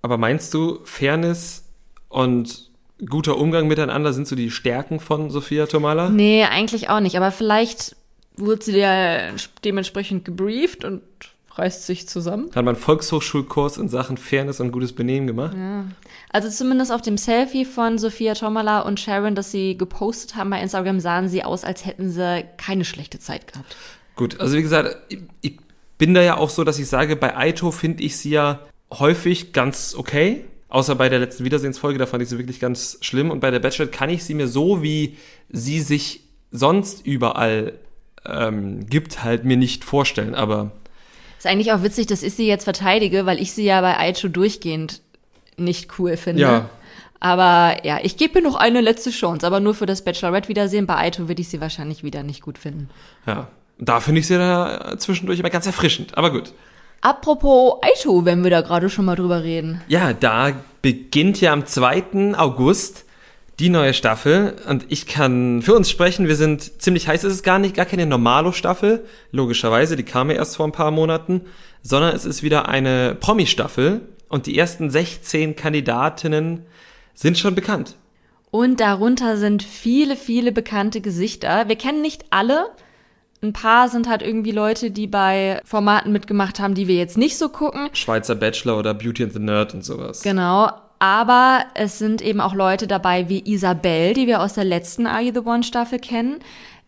[0.02, 1.64] aber meinst du, Fairness
[2.08, 2.70] und
[3.08, 6.08] guter Umgang miteinander sind so die Stärken von Sophia Tomala?
[6.08, 7.16] Nee, eigentlich auch nicht.
[7.16, 7.96] Aber vielleicht
[8.36, 9.30] wurde sie ja
[9.64, 11.02] dementsprechend gebrieft und
[11.58, 12.46] reißt sich zusammen.
[12.46, 15.56] Hat man einen Volkshochschulkurs in Sachen Fairness und gutes Benehmen gemacht?
[15.56, 15.84] Ja.
[16.30, 20.60] Also zumindest auf dem Selfie von Sophia Tomala und Sharon, das sie gepostet haben bei
[20.60, 23.76] Instagram, sahen sie aus, als hätten sie keine schlechte Zeit gehabt.
[24.14, 25.58] Gut, also wie gesagt, ich, ich
[25.96, 29.52] bin da ja auch so, dass ich sage, bei Aito finde ich sie ja häufig
[29.52, 30.44] ganz okay.
[30.68, 33.30] Außer bei der letzten Wiedersehensfolge, da fand ich sie wirklich ganz schlimm.
[33.30, 35.16] Und bei der Bachelor kann ich sie mir so, wie
[35.48, 37.72] sie sich sonst überall
[38.26, 40.34] ähm, gibt, halt mir nicht vorstellen.
[40.34, 40.72] Aber
[41.38, 44.28] Ist eigentlich auch witzig, dass ich sie jetzt verteidige, weil ich sie ja bei Aichu
[44.28, 45.00] durchgehend
[45.56, 46.42] nicht cool finde.
[46.42, 46.70] Ja.
[47.20, 50.86] Aber ja, ich gebe ihr noch eine letzte Chance, aber nur für das Bachelorette-Wiedersehen.
[50.86, 52.88] Bei Aito würde ich sie wahrscheinlich wieder nicht gut finden.
[53.26, 53.48] ja,
[53.78, 56.16] da finde ich sie da zwischendurch immer ganz erfrischend.
[56.16, 56.52] Aber gut.
[57.00, 59.80] Apropos Aito, wenn wir da gerade schon mal drüber reden.
[59.88, 62.34] Ja, da beginnt ja am 2.
[62.36, 63.04] August
[63.58, 67.42] die neue Staffel und ich kann für uns sprechen, wir sind ziemlich heiß, es ist
[67.42, 71.42] gar nicht, gar keine Normalo-Staffel, logischerweise, die kam ja erst vor ein paar Monaten,
[71.82, 76.66] sondern es ist wieder eine Promi-Staffel und die ersten 16 Kandidatinnen
[77.14, 77.96] sind schon bekannt.
[78.50, 81.68] Und darunter sind viele, viele bekannte Gesichter.
[81.68, 82.66] Wir kennen nicht alle.
[83.42, 87.38] Ein paar sind halt irgendwie Leute, die bei Formaten mitgemacht haben, die wir jetzt nicht
[87.38, 87.88] so gucken.
[87.92, 90.22] Schweizer Bachelor oder Beauty and the Nerd und sowas.
[90.22, 90.70] Genau.
[91.00, 95.22] Aber es sind eben auch Leute dabei wie Isabel, die wir aus der letzten Are
[95.22, 96.40] You the One Staffel kennen.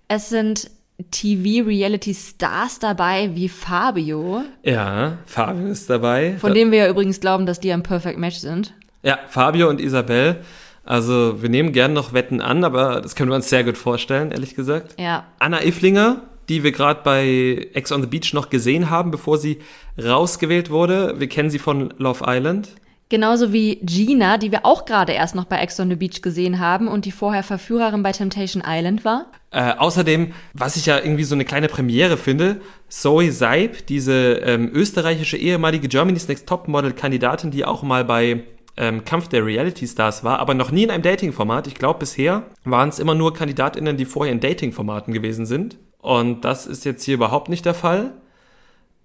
[0.08, 0.68] Es sind
[1.12, 6.36] TV-Reality-Stars dabei wie Fabio, Ja, Fabio ist dabei.
[6.38, 8.74] von dem wir ja übrigens glauben, dass die ein Perfect Match sind.
[9.02, 10.42] Ja, Fabio und Isabel.
[10.84, 14.32] Also wir nehmen gern noch Wetten an, aber das können wir uns sehr gut vorstellen,
[14.32, 14.94] ehrlich gesagt.
[15.00, 15.24] Ja.
[15.38, 19.58] Anna Iflinger, die wir gerade bei Ex on the Beach noch gesehen haben, bevor sie
[20.02, 21.14] rausgewählt wurde.
[21.18, 22.70] Wir kennen sie von Love Island.
[23.08, 26.58] Genauso wie Gina, die wir auch gerade erst noch bei Ex on the Beach gesehen
[26.58, 29.26] haben und die vorher Verführerin bei Temptation Island war.
[29.52, 34.70] Äh, außerdem, was ich ja irgendwie so eine kleine Premiere finde, Zoe Seib, diese ähm,
[34.72, 38.44] österreichische ehemalige Germany's Next Topmodel-Kandidatin, die auch mal bei
[38.76, 41.66] ähm, Kampf der Reality Stars war, aber noch nie in einem Dating-Format.
[41.66, 45.78] Ich glaube, bisher waren es immer nur KandidatInnen, die vorher in Dating-Formaten gewesen sind.
[45.98, 48.12] Und das ist jetzt hier überhaupt nicht der Fall.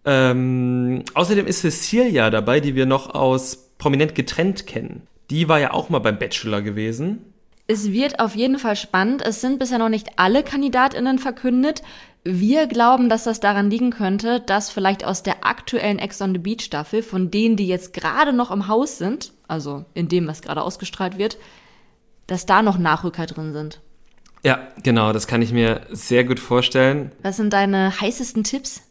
[0.05, 5.07] Ähm, außerdem ist Cecilia dabei, die wir noch aus Prominent getrennt kennen.
[5.29, 7.33] Die war ja auch mal beim Bachelor gewesen.
[7.67, 9.23] Es wird auf jeden Fall spannend.
[9.25, 11.81] Es sind bisher noch nicht alle KandidatInnen verkündet.
[12.23, 16.39] Wir glauben, dass das daran liegen könnte, dass vielleicht aus der aktuellen Ex on the
[16.39, 20.41] Beach Staffel, von denen, die jetzt gerade noch im Haus sind, also in dem, was
[20.41, 21.37] gerade ausgestrahlt wird,
[22.27, 23.81] dass da noch Nachrücker drin sind.
[24.43, 27.11] Ja, genau, das kann ich mir sehr gut vorstellen.
[27.23, 28.81] Was sind deine heißesten Tipps?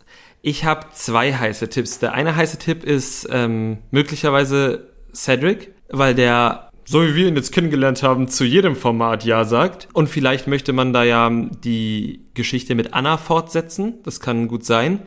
[0.42, 2.00] Ich habe zwei heiße Tipps.
[2.00, 7.52] Der eine heiße Tipp ist ähm, möglicherweise Cedric, weil der, so wie wir ihn jetzt
[7.52, 9.88] kennengelernt haben, zu jedem Format Ja sagt.
[9.92, 14.02] Und vielleicht möchte man da ja die Geschichte mit Anna fortsetzen.
[14.02, 15.02] Das kann gut sein.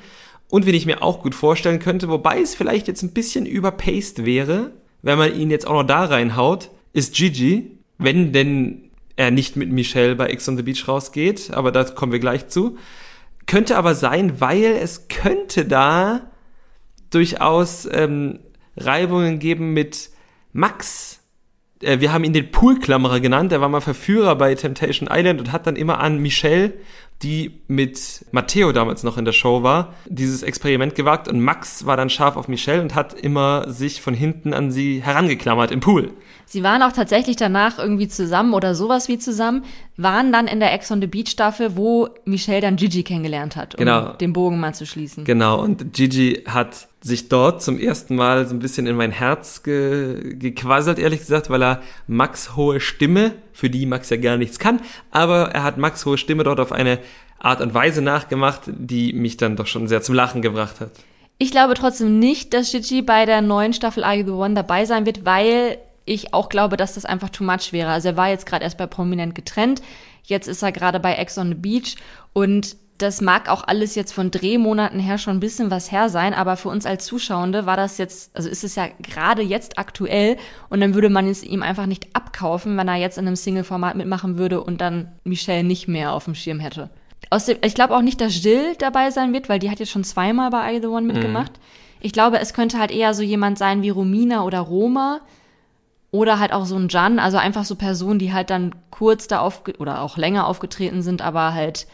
[0.49, 4.25] Und wen ich mir auch gut vorstellen könnte, wobei es vielleicht jetzt ein bisschen überpaced
[4.25, 7.77] wäre, wenn man ihn jetzt auch noch da reinhaut, ist Gigi.
[7.97, 12.11] Wenn denn er nicht mit Michelle bei X on the Beach rausgeht, aber da kommen
[12.11, 12.77] wir gleich zu.
[13.47, 16.29] Könnte aber sein, weil es könnte da
[17.09, 18.39] durchaus ähm,
[18.75, 20.11] Reibungen geben mit
[20.53, 21.19] Max.
[21.81, 23.51] Äh, wir haben ihn den Poolklammerer genannt.
[23.51, 26.73] Der war mal Verführer bei Temptation Island und hat dann immer an Michelle,
[27.23, 31.27] die mit Matteo damals noch in der Show war, dieses Experiment gewagt.
[31.27, 35.01] Und Max war dann scharf auf Michelle und hat immer sich von hinten an sie
[35.03, 36.11] herangeklammert im Pool.
[36.45, 39.63] Sie waren auch tatsächlich danach irgendwie zusammen oder sowas wie zusammen,
[39.97, 43.73] waren dann in der Ex on the Beach Staffel, wo Michelle dann Gigi kennengelernt hat,
[43.75, 44.13] um Genau.
[44.13, 45.23] den Bogen mal zu schließen.
[45.25, 49.63] Genau, und Gigi hat sich dort zum ersten Mal so ein bisschen in mein Herz
[49.63, 54.59] ge gequasselt, ehrlich gesagt, weil er Max hohe Stimme, für die Max ja gar nichts
[54.59, 56.99] kann, aber er hat Max hohe Stimme dort auf eine
[57.39, 60.91] Art und Weise nachgemacht, die mich dann doch schon sehr zum Lachen gebracht hat.
[61.39, 64.85] Ich glaube trotzdem nicht, dass Gigi bei der neuen Staffel Are You the One dabei
[64.85, 67.91] sein wird, weil ich auch glaube, dass das einfach too much wäre.
[67.91, 69.81] Also er war jetzt gerade erst bei Prominent getrennt,
[70.23, 71.95] jetzt ist er gerade bei Ex on the Beach
[72.33, 76.33] und das mag auch alles jetzt von Drehmonaten her schon ein bisschen was her sein,
[76.33, 80.37] aber für uns als Zuschauende war das jetzt, also ist es ja gerade jetzt aktuell
[80.69, 83.95] und dann würde man es ihm einfach nicht abkaufen, wenn er jetzt in einem Single-Format
[83.95, 86.89] mitmachen würde und dann Michelle nicht mehr auf dem Schirm hätte.
[87.29, 89.91] Aus dem, ich glaube auch nicht, dass Jill dabei sein wird, weil die hat jetzt
[89.91, 91.51] schon zweimal bei I The One mitgemacht.
[91.99, 95.19] Ich glaube, es könnte halt eher so jemand sein wie Romina oder Roma
[96.11, 99.39] oder halt auch so ein Jan, also einfach so Personen, die halt dann kurz da
[99.39, 101.85] aufge oder auch länger aufgetreten sind, aber halt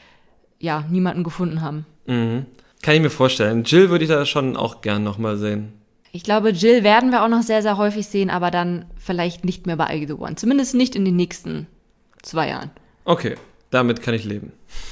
[0.64, 1.86] ja niemanden gefunden haben.
[2.08, 2.46] Mhm.
[2.82, 3.64] Kann ich mir vorstellen.
[3.64, 5.74] Jill würde ich da schon auch gern nochmal sehen.
[6.12, 9.66] Ich glaube, Jill werden wir auch noch sehr, sehr häufig sehen, aber dann vielleicht nicht
[9.66, 10.36] mehr bei I The One.
[10.36, 11.68] Zumindest nicht in den nächsten
[12.22, 12.72] zwei Jahren.
[13.06, 13.36] Okay,
[13.72, 14.52] damit kann ich leben.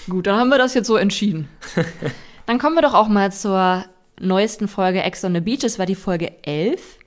[0.10, 1.48] Gut, dann haben wir das jetzt so entschieden.
[2.46, 3.86] dann kommen wir doch auch mal zur
[4.20, 5.64] neuesten Folge Ex on the Beach.
[5.64, 6.98] Es war die Folge 11.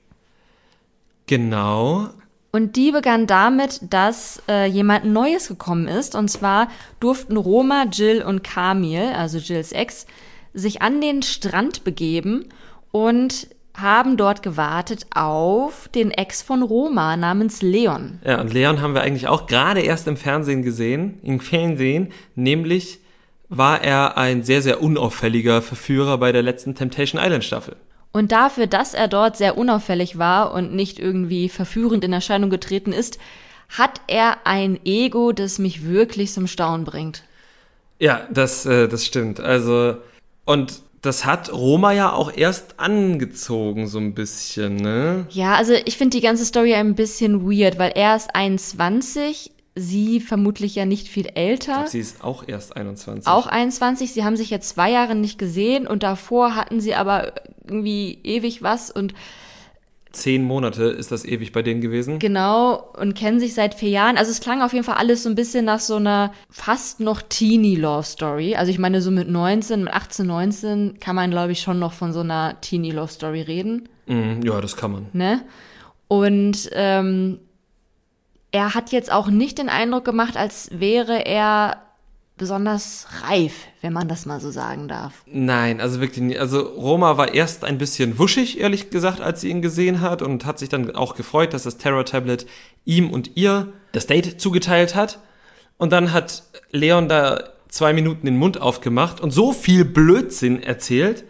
[1.27, 2.09] Genau.
[2.55, 6.15] Und die begann damit, dass äh, jemand Neues gekommen ist.
[6.15, 6.69] Und zwar
[7.01, 10.05] durften Roma, Jill und Kamil, also Jills Ex,
[10.53, 12.45] sich an den Strand begeben
[12.91, 18.19] und haben dort gewartet auf den Ex von Roma namens Leon.
[18.23, 22.99] Ja, und Leon haben wir eigentlich auch gerade erst im Fernsehen gesehen, im Fernsehen, nämlich
[23.49, 27.75] war er ein sehr, sehr unauffälliger Verführer bei der letzten Temptation Island Staffel.
[28.15, 32.93] Und dafür, dass er dort sehr unauffällig war und nicht irgendwie verführend in Erscheinung getreten
[32.93, 33.19] ist,
[33.67, 37.23] hat er ein Ego, das mich wirklich zum Staunen bringt.
[37.99, 39.41] Ja, das, äh, das stimmt.
[39.41, 39.97] Also,
[40.45, 45.25] und das hat Roma ja auch erst angezogen, so ein bisschen, ne?
[45.31, 50.21] Ja, also ich finde die ganze Story ein bisschen weird, weil er ist 21, sie
[50.21, 51.71] vermutlich ja nicht viel älter.
[51.73, 53.27] Ich glaub, sie ist auch erst 21.
[53.27, 57.33] Auch 21, sie haben sich jetzt zwei Jahre nicht gesehen und davor hatten sie aber
[57.67, 59.13] irgendwie ewig was und
[60.15, 62.19] Zehn Monate ist das ewig bei denen gewesen.
[62.19, 64.17] Genau, und kennen sich seit vier Jahren.
[64.17, 67.21] Also es klang auf jeden Fall alles so ein bisschen nach so einer fast noch
[67.21, 68.55] Teenie-Love-Story.
[68.55, 71.93] Also ich meine, so mit 19, mit 18, 19 kann man, glaube ich, schon noch
[71.93, 73.89] von so einer Teenie-Love-Story reden.
[74.07, 75.07] Mm, ja, das kann man.
[75.11, 75.41] Ne?
[76.07, 77.39] Und ähm,
[78.51, 81.84] er hat jetzt auch nicht den Eindruck gemacht, als wäre er
[82.37, 85.13] besonders reif, wenn man das mal so sagen darf.
[85.25, 86.39] Nein, also wirklich nicht.
[86.39, 90.45] Also Roma war erst ein bisschen wuschig, ehrlich gesagt, als sie ihn gesehen hat und
[90.45, 92.45] hat sich dann auch gefreut, dass das Terror-Tablet
[92.83, 95.19] ihm und ihr das Date zugeteilt hat.
[95.77, 101.25] Und dann hat Leon da zwei Minuten den Mund aufgemacht und so viel Blödsinn erzählt,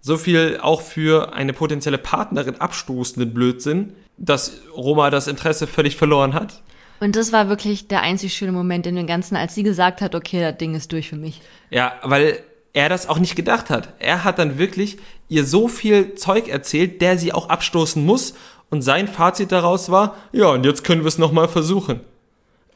[0.00, 6.34] so viel auch für eine potenzielle Partnerin abstoßenden Blödsinn, dass Roma das Interesse völlig verloren
[6.34, 6.62] hat.
[7.00, 10.14] Und das war wirklich der einzig schöne Moment in dem Ganzen, als sie gesagt hat,
[10.14, 11.40] okay, das Ding ist durch für mich.
[11.70, 12.38] Ja, weil
[12.72, 13.94] er das auch nicht gedacht hat.
[13.98, 18.34] Er hat dann wirklich ihr so viel Zeug erzählt, der sie auch abstoßen muss.
[18.70, 22.00] Und sein Fazit daraus war, ja, und jetzt können wir es nochmal versuchen.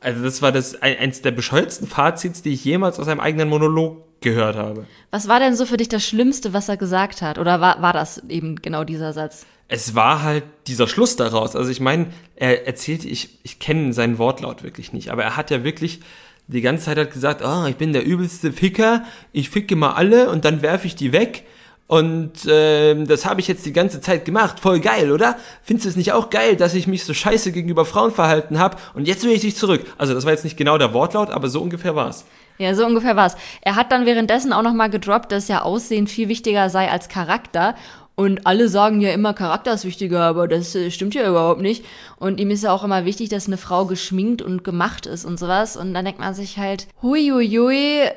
[0.00, 4.04] Also das war das eins der bescheuertsten Fazits, die ich jemals aus einem eigenen Monolog
[4.20, 4.86] gehört habe.
[5.10, 7.38] Was war denn so für dich das Schlimmste, was er gesagt hat?
[7.38, 9.46] Oder war, war das eben genau dieser Satz?
[9.68, 11.54] es war halt dieser Schluss daraus.
[11.54, 15.50] Also ich meine, er erzählte, ich, ich kenne seinen Wortlaut wirklich nicht, aber er hat
[15.50, 16.00] ja wirklich
[16.46, 20.30] die ganze Zeit hat gesagt, oh, ich bin der übelste Ficker, ich ficke mal alle
[20.30, 21.44] und dann werfe ich die weg.
[21.86, 24.60] Und äh, das habe ich jetzt die ganze Zeit gemacht.
[24.60, 25.36] Voll geil, oder?
[25.62, 28.78] Findest du es nicht auch geil, dass ich mich so scheiße gegenüber Frauen verhalten habe
[28.94, 29.84] und jetzt will ich dich zurück?
[29.98, 32.24] Also das war jetzt nicht genau der Wortlaut, aber so ungefähr war's.
[32.58, 33.36] Ja, so ungefähr war's.
[33.62, 37.74] Er hat dann währenddessen auch nochmal gedroppt, dass ja Aussehen viel wichtiger sei als Charakter.
[38.16, 41.84] Und alle sagen ja immer, Charakter ist wichtiger, aber das äh, stimmt ja überhaupt nicht.
[42.16, 45.38] Und ihm ist ja auch immer wichtig, dass eine Frau geschminkt und gemacht ist und
[45.38, 45.76] sowas.
[45.76, 48.10] Und dann denkt man sich halt, hui, hui, hui,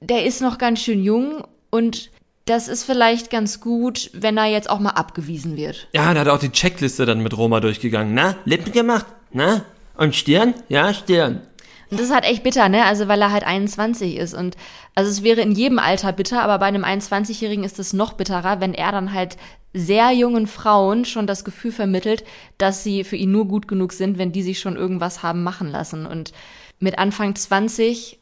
[0.00, 2.10] der ist noch ganz schön jung und
[2.44, 5.88] das ist vielleicht ganz gut, wenn er jetzt auch mal abgewiesen wird.
[5.92, 8.14] Ja, da hat auch die Checkliste dann mit Roma durchgegangen.
[8.14, 9.06] Na, Lippen gemacht?
[9.32, 9.64] Na?
[9.96, 10.54] Und Stirn?
[10.68, 11.42] Ja, Stirn.
[11.90, 12.84] Und das ist halt echt bitter, ne?
[12.84, 14.34] Also weil er halt 21 ist.
[14.34, 14.56] Und
[14.94, 18.60] also es wäre in jedem Alter bitter, aber bei einem 21-Jährigen ist es noch bitterer,
[18.60, 19.36] wenn er dann halt
[19.72, 22.24] sehr jungen Frauen schon das Gefühl vermittelt,
[22.58, 25.70] dass sie für ihn nur gut genug sind, wenn die sich schon irgendwas haben machen
[25.70, 26.06] lassen.
[26.06, 26.32] Und
[26.78, 28.18] mit Anfang 20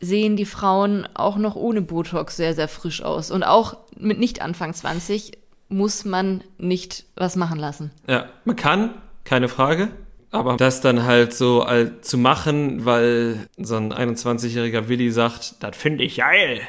[0.00, 3.30] sehen die Frauen auch noch ohne Botox sehr, sehr frisch aus.
[3.30, 5.32] Und auch mit nicht Anfang 20
[5.68, 7.90] muss man nicht was machen lassen.
[8.08, 9.90] Ja, man kann, keine Frage.
[10.32, 15.76] Aber das dann halt so äh, zu machen, weil so ein 21-jähriger Willi sagt, das
[15.76, 16.60] finde ich geil,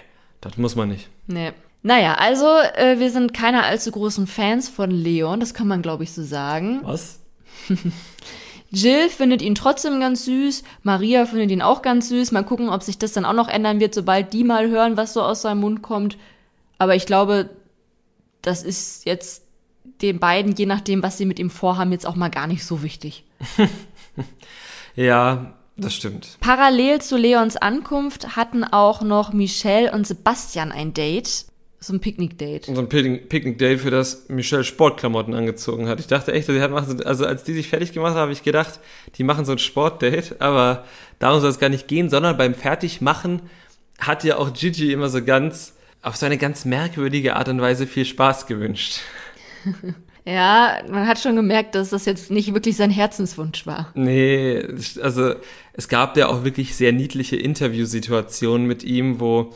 [0.41, 1.09] das muss man nicht.
[1.27, 1.51] Nee.
[1.83, 2.45] Naja, also
[2.75, 6.23] äh, wir sind keine allzu großen Fans von Leon, das kann man glaube ich so
[6.23, 6.81] sagen.
[6.83, 7.19] Was?
[8.71, 12.31] Jill findet ihn trotzdem ganz süß, Maria findet ihn auch ganz süß.
[12.31, 15.13] Mal gucken, ob sich das dann auch noch ändern wird, sobald die mal hören, was
[15.13, 16.17] so aus seinem Mund kommt.
[16.77, 17.49] Aber ich glaube,
[18.41, 19.43] das ist jetzt
[20.01, 22.81] den beiden, je nachdem, was sie mit ihm vorhaben, jetzt auch mal gar nicht so
[22.81, 23.25] wichtig.
[24.95, 26.37] ja, das stimmt.
[26.39, 31.45] Parallel zu Leons Ankunft hatten auch noch Michelle und Sebastian ein Date.
[31.83, 32.65] So ein Picknick-Date.
[32.65, 35.99] So ein Picknick-Date, für das Michelle Sportklamotten angezogen hat.
[35.99, 38.43] Ich dachte echt, die hat machen, also als die sich fertig gemacht haben, habe ich
[38.43, 38.79] gedacht,
[39.15, 40.85] die machen so ein Sportdate, aber
[41.17, 43.41] darum soll es gar nicht gehen, sondern beim Fertigmachen
[43.97, 45.73] hat ja auch Gigi immer so ganz,
[46.03, 48.99] auf so eine ganz merkwürdige Art und Weise viel Spaß gewünscht.
[50.25, 53.91] Ja, man hat schon gemerkt, dass das jetzt nicht wirklich sein Herzenswunsch war.
[53.95, 54.63] Nee,
[55.01, 55.33] also
[55.73, 59.53] es gab ja auch wirklich sehr niedliche Interviewsituationen mit ihm, wo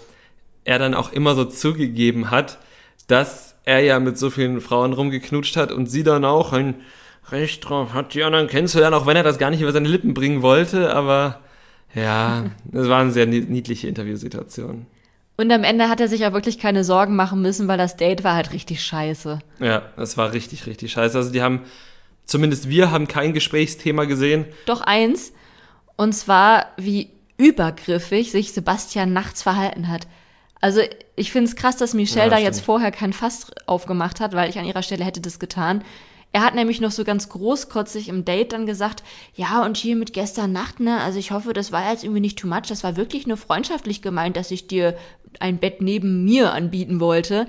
[0.64, 2.58] er dann auch immer so zugegeben hat,
[3.08, 6.76] dass er ja mit so vielen Frauen rumgeknutscht hat und sie dann auch ein
[7.30, 10.14] Recht drauf hat, die anderen kennenzulernen, auch wenn er das gar nicht über seine Lippen
[10.14, 11.42] bringen wollte, aber
[11.94, 14.86] ja, das waren sehr niedliche Interviewsituationen.
[15.38, 18.24] Und am Ende hat er sich ja wirklich keine Sorgen machen müssen, weil das Date
[18.24, 19.40] war halt richtig scheiße.
[19.60, 21.18] Ja, das war richtig, richtig scheiße.
[21.18, 21.62] Also die haben,
[22.26, 24.46] zumindest wir haben kein Gesprächsthema gesehen.
[24.66, 25.34] Doch eins.
[25.98, 30.08] Und zwar, wie übergriffig sich Sebastian nachts verhalten hat.
[30.62, 30.80] Also
[31.18, 32.56] ich finde es krass, dass Michelle Ja, da stimmt.
[32.56, 35.84] jetzt vorher kein Fass aufgemacht hat, weil ich an ihrer Stelle hätte das getan.
[36.36, 39.04] Er hat nämlich noch so ganz großkotzig im Date dann gesagt,
[39.36, 42.38] ja, und hier mit gestern Nacht, ne, also ich hoffe, das war jetzt irgendwie nicht
[42.38, 44.98] too much, das war wirklich nur freundschaftlich gemeint, dass ich dir
[45.40, 47.48] ein Bett neben mir anbieten wollte.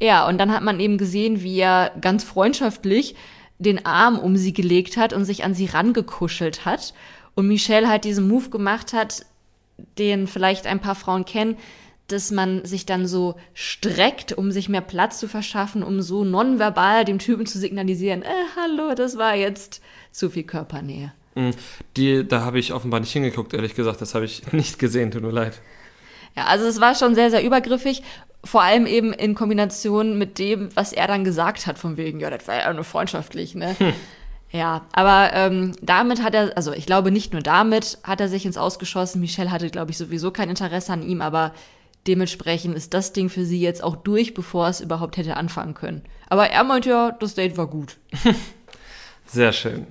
[0.00, 3.16] Ja, und dann hat man eben gesehen, wie er ganz freundschaftlich
[3.58, 6.94] den Arm um sie gelegt hat und sich an sie rangekuschelt hat.
[7.34, 9.26] Und Michelle halt diesen Move gemacht hat,
[9.98, 11.58] den vielleicht ein paar Frauen kennen,
[12.08, 17.04] dass man sich dann so streckt, um sich mehr Platz zu verschaffen, um so nonverbal
[17.04, 21.12] dem Typen zu signalisieren, äh, hallo, das war jetzt zu viel Körpernähe.
[21.34, 21.52] Mhm.
[21.96, 24.00] Die, da habe ich offenbar nicht hingeguckt, ehrlich gesagt.
[24.00, 25.60] Das habe ich nicht gesehen, tut mir leid.
[26.36, 28.02] Ja, also es war schon sehr, sehr übergriffig,
[28.44, 32.30] vor allem eben in Kombination mit dem, was er dann gesagt hat, von wegen, ja,
[32.30, 33.76] das war ja nur freundschaftlich, ne?
[34.52, 38.44] Ja, aber ähm, damit hat er, also ich glaube nicht nur damit hat er sich
[38.44, 39.18] ins Ausgeschossen.
[39.18, 41.52] Michelle hatte, glaube ich, sowieso kein Interesse an ihm, aber
[42.06, 46.02] dementsprechend ist das Ding für sie jetzt auch durch, bevor es überhaupt hätte anfangen können.
[46.28, 47.98] Aber er meinte ja, das Date war gut.
[49.26, 49.86] Sehr schön.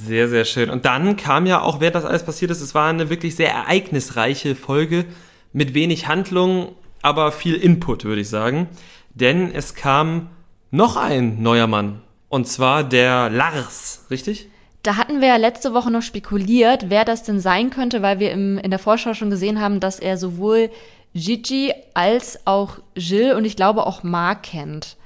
[0.00, 0.70] Sehr, sehr schön.
[0.70, 3.50] Und dann kam ja auch, während das alles passiert ist, es war eine wirklich sehr
[3.50, 5.06] ereignisreiche Folge
[5.52, 8.68] mit wenig Handlung, aber viel Input, würde ich sagen.
[9.14, 10.30] Denn es kam
[10.70, 12.02] noch ein neuer Mann.
[12.28, 14.48] Und zwar der Lars, richtig?
[14.84, 18.30] Da hatten wir ja letzte Woche noch spekuliert, wer das denn sein könnte, weil wir
[18.30, 20.70] im, in der Vorschau schon gesehen haben, dass er sowohl
[21.18, 24.96] Gigi als auch Jill und ich glaube auch Mark kennt.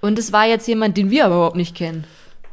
[0.00, 2.04] Und es war jetzt jemand, den wir aber überhaupt nicht kennen.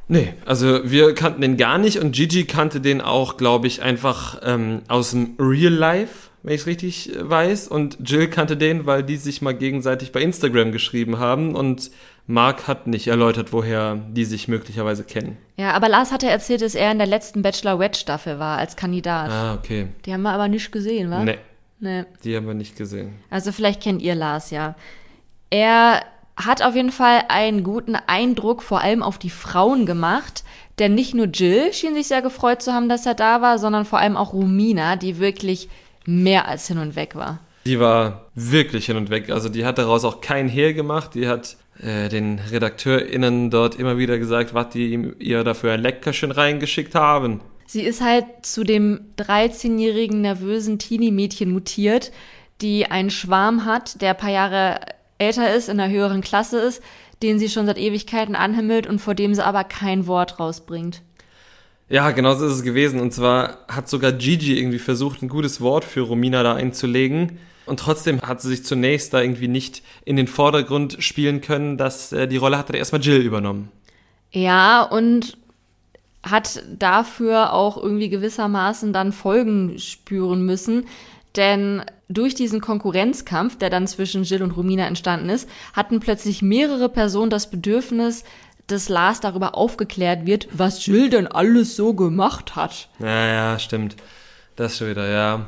[0.07, 4.39] Nee, also wir kannten den gar nicht und Gigi kannte den auch, glaube ich, einfach
[4.43, 7.67] ähm, aus dem Real Life, wenn ich es richtig äh, weiß.
[7.67, 11.89] Und Jill kannte den, weil die sich mal gegenseitig bei Instagram geschrieben haben und
[12.27, 15.37] Mark hat nicht erläutert, woher die sich möglicherweise kennen.
[15.57, 19.31] Ja, aber Lars hatte erzählt, dass er in der letzten Bachelor-Wed-Staffel war als Kandidat.
[19.31, 19.87] Ah, okay.
[20.05, 21.23] Die haben wir aber nicht gesehen, wa?
[21.23, 21.37] Nee,
[21.79, 22.05] Nee.
[22.23, 23.15] die haben wir nicht gesehen.
[23.29, 24.75] Also vielleicht kennt ihr Lars ja.
[25.49, 26.01] Er
[26.35, 30.43] hat auf jeden Fall einen guten Eindruck vor allem auf die Frauen gemacht,
[30.79, 33.85] denn nicht nur Jill schien sich sehr gefreut zu haben, dass er da war, sondern
[33.85, 35.69] vor allem auch Romina, die wirklich
[36.05, 37.39] mehr als hin und weg war.
[37.65, 39.29] Die war wirklich hin und weg.
[39.29, 41.15] Also die hat daraus auch kein Hehl gemacht.
[41.15, 45.81] Die hat äh, den RedakteurInnen dort immer wieder gesagt, was die ihm, ihr dafür ein
[45.81, 47.41] Leckerchen reingeschickt haben.
[47.65, 52.11] Sie ist halt zu dem 13-jährigen nervösen Teenie-Mädchen mutiert,
[52.61, 54.79] die einen Schwarm hat, der ein paar Jahre
[55.17, 56.81] älter ist, in einer höheren Klasse ist,
[57.23, 61.01] den sie schon seit Ewigkeiten anhimmelt und vor dem sie aber kein Wort rausbringt.
[61.87, 62.99] Ja, genau so ist es gewesen.
[62.99, 67.39] Und zwar hat sogar Gigi irgendwie versucht, ein gutes Wort für Romina da einzulegen.
[67.65, 72.11] Und trotzdem hat sie sich zunächst da irgendwie nicht in den Vordergrund spielen können, dass
[72.11, 73.71] äh, die Rolle hat dann erstmal Jill übernommen.
[74.31, 75.37] Ja, und
[76.25, 80.87] hat dafür auch irgendwie gewissermaßen dann Folgen spüren müssen.
[81.35, 86.89] Denn durch diesen Konkurrenzkampf, der dann zwischen Jill und Romina entstanden ist, hatten plötzlich mehrere
[86.89, 88.23] Personen das Bedürfnis,
[88.67, 92.89] dass Lars darüber aufgeklärt wird, was Jill denn alles so gemacht hat.
[92.99, 93.95] Ja, ja, stimmt.
[94.55, 95.45] Das schon wieder, ja.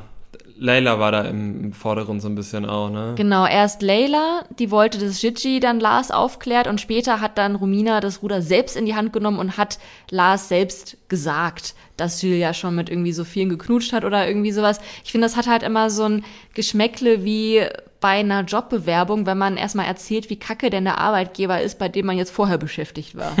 [0.58, 3.14] Layla war da im, im Vordergrund so ein bisschen auch, ne?
[3.16, 8.00] Genau, erst Layla, die wollte, dass Gigi dann Lars aufklärt und später hat dann Romina
[8.00, 9.78] das Ruder selbst in die Hand genommen und hat
[10.10, 14.52] Lars selbst gesagt, dass Jill ja schon mit irgendwie so vielen geknutscht hat oder irgendwie
[14.52, 14.80] sowas.
[15.04, 17.62] Ich finde, das hat halt immer so ein Geschmäckle wie
[18.00, 22.06] bei einer Jobbewerbung, wenn man erstmal erzählt, wie kacke denn der Arbeitgeber ist, bei dem
[22.06, 23.32] man jetzt vorher beschäftigt war.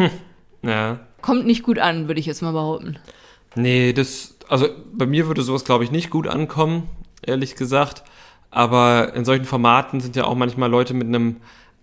[0.62, 0.98] Ja.
[1.20, 2.98] Kommt nicht gut an, würde ich jetzt mal behaupten.
[3.54, 6.88] Nee, das, also bei mir würde sowas, glaube ich, nicht gut ankommen,
[7.26, 8.04] ehrlich gesagt.
[8.50, 11.36] Aber in solchen Formaten sind ja auch manchmal Leute mit einem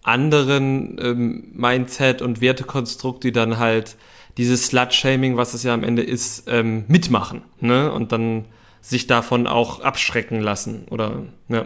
[0.03, 3.95] anderen ähm, Mindset und Wertekonstrukt, die dann halt
[4.37, 7.91] dieses Slut-Shaming, was es ja am Ende ist, ähm, mitmachen, ne?
[7.91, 8.45] Und dann
[8.81, 11.65] sich davon auch abschrecken lassen, oder, ja.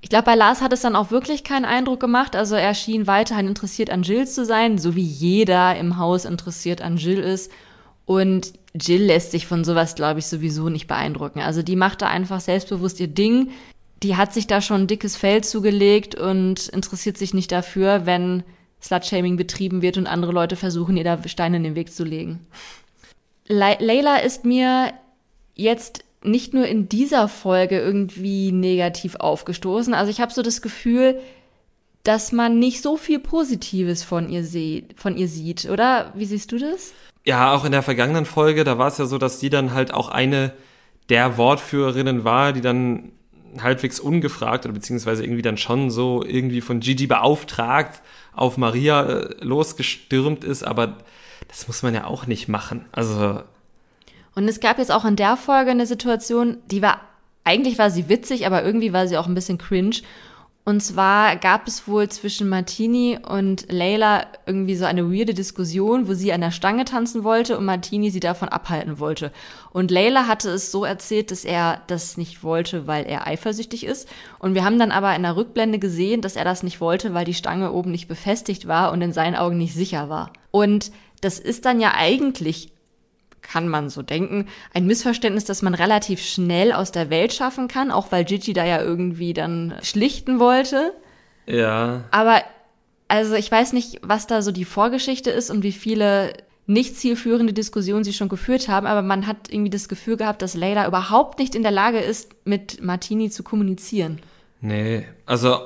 [0.00, 2.36] Ich glaube, bei Lars hat es dann auch wirklich keinen Eindruck gemacht.
[2.36, 6.80] Also er schien weiterhin interessiert an Jill zu sein, so wie jeder im Haus interessiert
[6.82, 7.50] an Jill ist.
[8.04, 11.40] Und Jill lässt sich von sowas, glaube ich, sowieso nicht beeindrucken.
[11.40, 13.50] Also die macht da einfach selbstbewusst ihr Ding.
[14.02, 18.44] Die hat sich da schon ein dickes Fell zugelegt und interessiert sich nicht dafür, wenn
[18.80, 22.46] Slutshaming betrieben wird und andere Leute versuchen, ihr da Steine in den Weg zu legen.
[23.46, 24.92] Le Layla ist mir
[25.54, 29.94] jetzt nicht nur in dieser Folge irgendwie negativ aufgestoßen.
[29.94, 31.18] Also ich habe so das Gefühl,
[32.04, 34.44] dass man nicht so viel Positives von ihr,
[34.96, 36.12] von ihr sieht, oder?
[36.14, 36.92] Wie siehst du das?
[37.24, 39.92] Ja, auch in der vergangenen Folge, da war es ja so, dass die dann halt
[39.92, 40.52] auch eine
[41.08, 43.12] der Wortführerinnen war, die dann
[43.60, 48.02] halbwegs ungefragt oder beziehungsweise irgendwie dann schon so irgendwie von Gigi beauftragt
[48.34, 50.98] auf Maria äh, losgestürmt ist, aber
[51.48, 52.84] das muss man ja auch nicht machen.
[52.92, 53.42] Also,
[54.34, 57.00] Und es gab jetzt auch in der Folge eine Situation, die war
[57.48, 59.96] eigentlich war sie witzig, aber irgendwie war sie auch ein bisschen cringe.
[60.68, 66.12] Und zwar gab es wohl zwischen Martini und Layla irgendwie so eine weirde Diskussion, wo
[66.12, 69.32] sie an der Stange tanzen wollte und Martini sie davon abhalten wollte.
[69.70, 74.10] Und Layla hatte es so erzählt, dass er das nicht wollte, weil er eifersüchtig ist.
[74.40, 77.24] Und wir haben dann aber in der Rückblende gesehen, dass er das nicht wollte, weil
[77.24, 80.34] die Stange oben nicht befestigt war und in seinen Augen nicht sicher war.
[80.50, 80.92] Und
[81.22, 82.72] das ist dann ja eigentlich
[83.42, 87.90] kann man so denken, ein Missverständnis, das man relativ schnell aus der Welt schaffen kann,
[87.90, 90.92] auch weil Gigi da ja irgendwie dann schlichten wollte.
[91.46, 92.04] Ja.
[92.10, 92.42] Aber
[93.08, 96.34] also ich weiß nicht, was da so die Vorgeschichte ist und wie viele
[96.66, 100.54] nicht zielführende Diskussionen sie schon geführt haben, aber man hat irgendwie das Gefühl gehabt, dass
[100.54, 104.20] Leila überhaupt nicht in der Lage ist, mit Martini zu kommunizieren.
[104.60, 105.60] Nee, also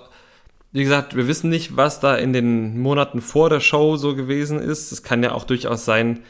[0.70, 4.60] wie gesagt, wir wissen nicht, was da in den Monaten vor der Show so gewesen
[4.60, 4.92] ist.
[4.92, 6.20] Es kann ja auch durchaus sein,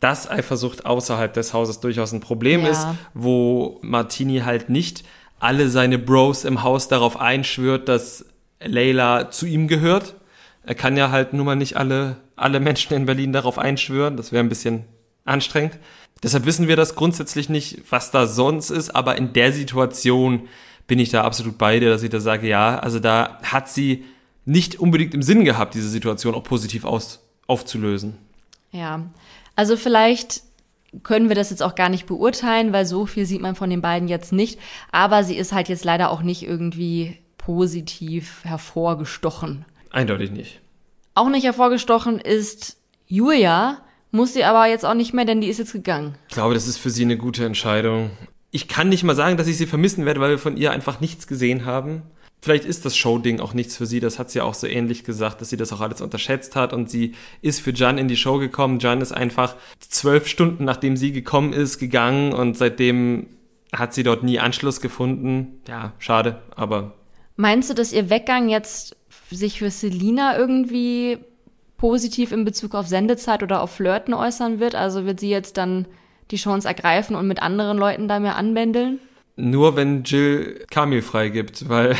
[0.00, 2.68] dass Eifersucht außerhalb des Hauses durchaus ein Problem Ja.
[2.68, 5.04] ist, wo Martini halt nicht
[5.38, 8.24] alle seine Bros im Haus darauf einschwört, dass
[8.60, 10.14] Layla zu ihm gehört.
[10.64, 14.16] Er kann ja halt nun mal nicht alle, alle Menschen in Berlin darauf einschwören.
[14.16, 14.84] Das wäre ein bisschen
[15.24, 15.78] anstrengend.
[16.22, 20.48] Deshalb wissen wir das grundsätzlich nicht, was da sonst ist, aber in der Situation
[20.86, 24.04] bin ich da absolut bei dir, dass ich da sage, ja, also da hat sie
[24.44, 28.16] nicht unbedingt im Sinn gehabt, diese Situation auch positiv aus, aufzulösen.
[28.72, 29.02] Ja,
[29.56, 30.42] also vielleicht
[31.02, 33.82] können wir das jetzt auch gar nicht beurteilen, weil so viel sieht man von den
[33.82, 34.58] beiden jetzt nicht.
[34.92, 39.64] Aber sie ist halt jetzt leider auch nicht irgendwie positiv hervorgestochen.
[39.90, 40.60] Eindeutig nicht.
[41.14, 42.76] Auch nicht hervorgestochen ist
[43.06, 43.78] Julia,
[44.10, 46.16] muss sie aber jetzt auch nicht mehr, denn die ist jetzt gegangen.
[46.28, 48.10] Ich glaube, das ist für sie eine gute Entscheidung.
[48.50, 51.00] Ich kann nicht mal sagen, dass ich sie vermissen werde, weil wir von ihr einfach
[51.00, 52.02] nichts gesehen haben.
[52.40, 53.98] Vielleicht ist das Show-Ding auch nichts für sie.
[53.98, 56.72] Das hat sie auch so ähnlich gesagt, dass sie das auch alles unterschätzt hat.
[56.72, 57.12] Und sie
[57.42, 58.78] ist für Jan in die Show gekommen.
[58.78, 62.32] Jan ist einfach zwölf Stunden, nachdem sie gekommen ist, gegangen.
[62.32, 63.26] Und seitdem
[63.74, 65.60] hat sie dort nie Anschluss gefunden.
[65.66, 66.92] Ja, schade, aber
[67.36, 68.96] Meinst du, dass ihr Weggang jetzt
[69.30, 71.18] sich für Selina irgendwie
[71.76, 74.74] positiv in Bezug auf Sendezeit oder auf Flirten äußern wird?
[74.74, 75.86] Also wird sie jetzt dann
[76.30, 79.00] die Chance ergreifen und mit anderen Leuten da mehr anbändeln?
[79.36, 81.96] nur wenn Jill Kamil freigibt, weil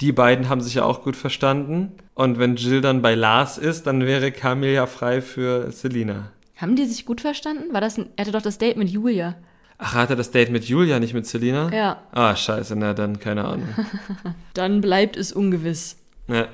[0.00, 1.92] die beiden haben sich ja auch gut verstanden.
[2.14, 6.30] Und wenn Jill dann bei Lars ist, dann wäre Kamil ja frei für Selina.
[6.56, 7.72] Haben die sich gut verstanden?
[7.72, 9.36] War das ein, er hatte doch das Date mit Julia.
[9.78, 11.70] Ach, hat er das Date mit Julia, nicht mit Selina?
[11.72, 12.02] Ja.
[12.12, 13.68] Ah, scheiße, na dann, keine Ahnung.
[14.54, 15.96] Dann bleibt es ungewiss.
[16.28, 16.48] Ja.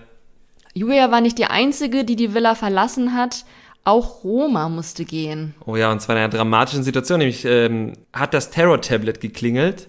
[0.74, 3.44] Julia war nicht die einzige, die die Villa verlassen hat.
[3.82, 5.54] Auch Roma musste gehen.
[5.64, 9.88] Oh ja, und zwar in einer dramatischen Situation, nämlich ähm, hat das Terror-Tablet geklingelt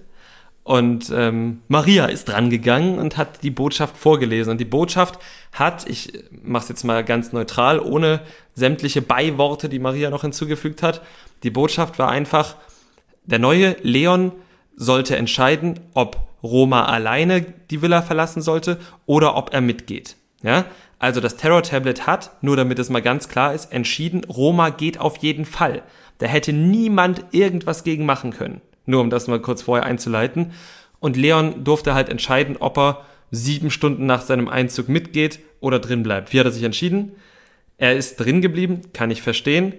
[0.67, 4.51] und ähm, Maria ist dran gegangen und hat die Botschaft vorgelesen.
[4.51, 5.17] Und die Botschaft
[5.53, 6.11] hat, ich
[6.43, 8.19] mach's jetzt mal ganz neutral, ohne
[8.53, 11.01] sämtliche Beiworte, die Maria noch hinzugefügt hat,
[11.43, 12.57] die Botschaft war einfach,
[13.23, 14.33] der neue Leon
[14.75, 20.17] sollte entscheiden, ob Roma alleine die Villa verlassen sollte oder ob er mitgeht.
[20.43, 20.65] Ja?
[20.99, 25.15] Also das Terror-Tablet hat, nur damit es mal ganz klar ist, entschieden, Roma geht auf
[25.19, 25.83] jeden Fall.
[26.17, 28.59] Da hätte niemand irgendwas gegen machen können.
[28.87, 30.53] Nur um das mal kurz vorher einzuleiten.
[30.99, 36.01] Und Leon durfte halt entscheiden, ob er sieben Stunden nach seinem Einzug mitgeht oder drin
[36.01, 36.33] bleibt.
[36.33, 37.11] Wie hat er sich entschieden?
[37.77, 39.73] Er ist drin geblieben, kann ich verstehen.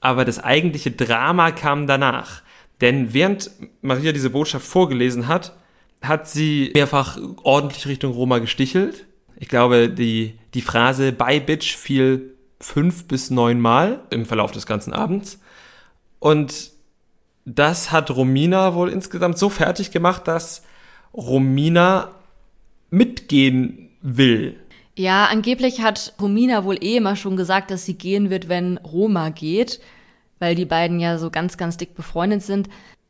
[0.00, 2.42] Aber das eigentliche Drama kam danach.
[2.80, 3.50] Denn während
[3.82, 5.54] Maria diese Botschaft vorgelesen hat,
[6.02, 9.06] hat sie mehrfach ordentlich Richtung Roma gestichelt.
[9.38, 14.66] Ich glaube, die, die Phrase Bye Bitch fiel fünf bis neun Mal im Verlauf des
[14.66, 15.40] ganzen Abends.
[16.18, 16.70] Und
[17.46, 20.62] das hat Romina wohl insgesamt so fertig gemacht, dass
[21.14, 22.10] Romina
[22.90, 24.58] mitgehen will.
[24.96, 29.28] Ja, angeblich hat Romina wohl eh immer schon gesagt, dass sie gehen wird, wenn Roma
[29.28, 29.80] geht,
[30.40, 32.68] weil die beiden ja so ganz, ganz dick befreundet sind.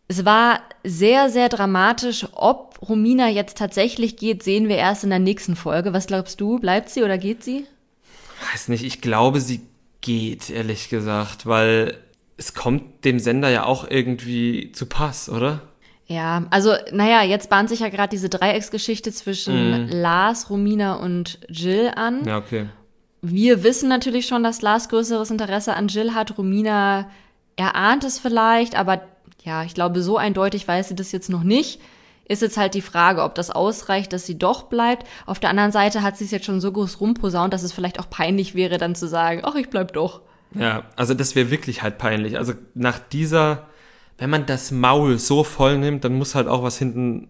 [0.09, 2.27] Es war sehr, sehr dramatisch.
[2.33, 5.93] Ob Romina jetzt tatsächlich geht, sehen wir erst in der nächsten Folge.
[5.93, 6.59] Was glaubst du?
[6.59, 7.67] Bleibt sie oder geht sie?
[8.53, 9.63] Weiß nicht, ich glaube, sie
[10.03, 11.97] geht, ehrlich gesagt, weil
[12.37, 15.63] es kommt dem Sender ja auch irgendwie zu Pass, oder?
[16.07, 21.91] Ja, also naja, jetzt bahnt sich ja gerade diese Dreiecksgeschichte zwischen Lars, Romina und Jill
[21.95, 22.25] an.
[22.25, 22.67] Ja, okay.
[23.23, 26.39] Wir wissen natürlich schon, dass Lars größeres Interesse an Jill hat.
[26.39, 27.11] Romina
[27.57, 29.01] erahnt es vielleicht, aber
[29.43, 31.81] ja, ich glaube, so eindeutig weiß sie das jetzt noch nicht.
[32.29, 35.07] Ist jetzt halt die Frage, ob das ausreicht, dass sie doch bleibt.
[35.27, 37.99] Auf der anderen Seite hat sie es jetzt schon so groß rumposaunt, dass es vielleicht
[37.99, 40.21] auch peinlich wäre, dann zu sagen, ach, ich bleib doch.
[40.59, 42.39] Ja, also das wäre wirklich halt peinlich.
[42.39, 43.67] Also nach dieser,
[44.19, 47.29] wenn man das Maul so voll nimmt, dann muss halt auch was hinten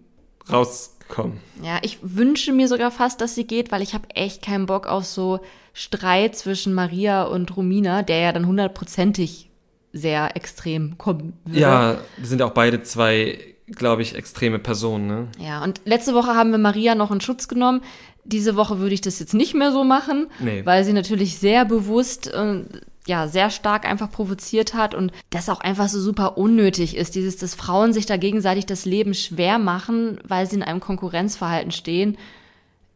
[0.50, 1.38] rauskommen.
[1.62, 4.86] Ja, ich wünsche mir sogar fast, dass sie geht, weil ich habe echt keinen Bock
[4.86, 5.40] auf so
[5.72, 9.50] Streit zwischen Maria und Romina, der ja dann hundertprozentig
[9.92, 11.60] sehr extrem kommen würde.
[11.60, 15.06] Ja, wir sind ja auch beide zwei glaube ich, extreme Person.
[15.08, 15.28] Ne?
[15.38, 17.82] Ja, und letzte Woche haben wir Maria noch in Schutz genommen.
[18.24, 20.64] Diese Woche würde ich das jetzt nicht mehr so machen, Nee.
[20.64, 22.62] weil sie natürlich sehr bewusst äh,
[23.06, 27.36] ja sehr stark einfach provoziert hat und das auch einfach so super unnötig ist, dieses,
[27.36, 32.18] dass Frauen sich da gegenseitig das Leben schwer machen, weil sie in einem Konkurrenzverhalten stehen.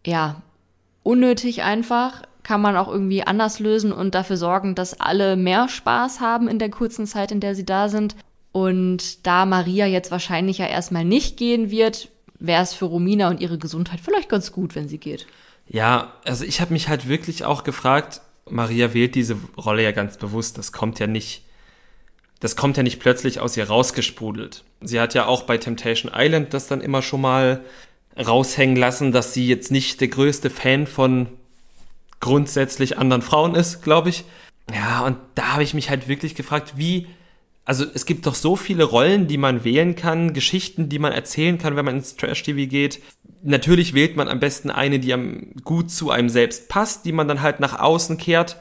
[0.05, 0.43] Ja,
[1.03, 6.21] unnötig einfach, kann man auch irgendwie anders lösen und dafür sorgen, dass alle mehr Spaß
[6.21, 8.17] haben in der kurzen Zeit, in der sie da sind.
[8.53, 12.09] Und da Maria jetzt wahrscheinlich ja erstmal nicht gehen wird,
[12.39, 15.27] wäre es für Romina und ihre Gesundheit vielleicht ganz gut, wenn sie geht.
[15.69, 20.17] Ja, also ich habe mich halt wirklich auch gefragt, Maria wählt diese Rolle ja ganz
[20.17, 21.43] bewusst, das kommt ja nicht,
[22.41, 24.65] das kommt ja nicht plötzlich aus ihr rausgesprudelt.
[24.81, 27.65] Sie hat ja auch bei Temptation Island das dann immer schon mal
[28.19, 31.29] raushängen lassen, dass sie jetzt nicht der größte Fan von
[32.21, 34.25] grundsätzlich anderen Frauen ist, glaube ich.
[34.73, 37.07] Ja, und da habe ich mich halt wirklich gefragt, wie,
[37.65, 41.59] also es gibt doch so viele Rollen, die man wählen kann, Geschichten, die man erzählen
[41.59, 43.01] kann, wenn man ins Trash-TV geht.
[43.43, 47.29] Natürlich wählt man am besten eine, die am gut zu einem selbst passt, die man
[47.29, 48.57] dann halt nach außen kehrt.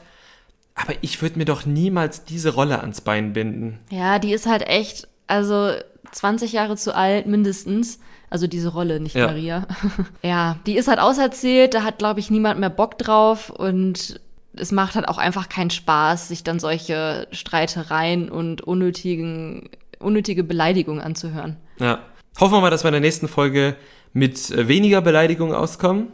[0.74, 3.78] Aber ich würde mir doch niemals diese Rolle ans Bein binden.
[3.90, 5.72] Ja, die ist halt echt, also
[6.12, 7.98] 20 Jahre zu alt mindestens.
[8.30, 9.26] Also diese Rolle, nicht Ja.
[9.26, 9.66] Maria.
[10.22, 14.20] ja, die ist halt auserzählt, da hat, glaube ich, niemand mehr Bock drauf und
[14.54, 21.00] es macht halt auch einfach keinen Spaß, sich dann solche Streitereien und unnötigen, unnötige Beleidigungen
[21.00, 21.56] anzuhören.
[21.78, 22.00] Ja.
[22.38, 23.76] Hoffen wir mal, dass wir in der nächsten Folge
[24.12, 26.08] mit äh, weniger Beleidigungen auskommen.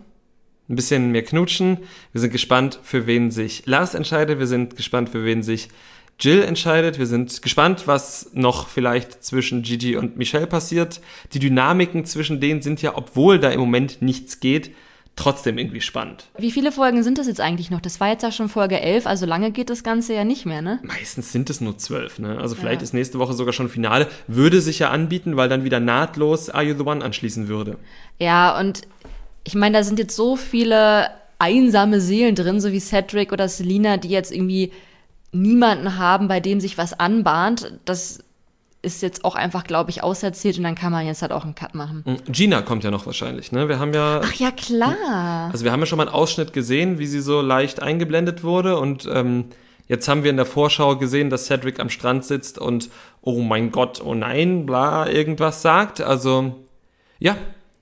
[0.68, 1.78] Ein bisschen mehr knutschen.
[2.12, 4.38] Wir sind gespannt, für wen sich Lars entscheidet.
[4.38, 5.68] Wir sind gespannt, für wen sich
[6.18, 6.98] Jill entscheidet.
[6.98, 11.00] Wir sind gespannt, was noch vielleicht zwischen Gigi und Michelle passiert.
[11.32, 14.72] Die Dynamiken zwischen denen sind ja, obwohl da im Moment nichts geht,
[15.16, 16.26] trotzdem irgendwie spannend.
[16.38, 17.80] Wie viele Folgen sind das jetzt eigentlich noch?
[17.80, 20.62] Das war jetzt ja schon Folge 11, also lange geht das Ganze ja nicht mehr,
[20.62, 20.78] ne?
[20.82, 22.38] Meistens sind es nur zwölf, ne?
[22.38, 22.84] Also vielleicht Ja.
[22.84, 24.06] ist nächste Woche sogar schon Finale.
[24.26, 27.78] Würde sich ja anbieten, weil dann wieder nahtlos Are You The One anschließen würde.
[28.18, 28.82] Ja, und
[29.44, 31.08] ich meine, da sind jetzt so viele
[31.38, 34.72] einsame Seelen drin, so wie Cedric oder Selina, die jetzt irgendwie
[35.32, 37.72] niemanden haben, bei dem sich was anbahnt.
[37.84, 38.20] Das
[38.86, 41.56] ist jetzt auch einfach, glaube ich, auserzählt und dann kann man jetzt halt auch einen
[41.56, 42.04] Cut machen.
[42.28, 43.68] Gina kommt ja noch wahrscheinlich, ne?
[43.68, 45.50] Wir haben ja Ach ja, klar.
[45.52, 48.78] Also wir haben ja schon mal einen Ausschnitt gesehen, wie sie so leicht eingeblendet wurde
[48.78, 49.46] und ähm,
[49.88, 52.88] jetzt haben wir in der Vorschau gesehen, dass Cedric am Strand sitzt und
[53.20, 56.00] oh mein Gott, oh nein, bla, irgendwas sagt.
[56.00, 56.54] Also
[57.18, 57.36] ja,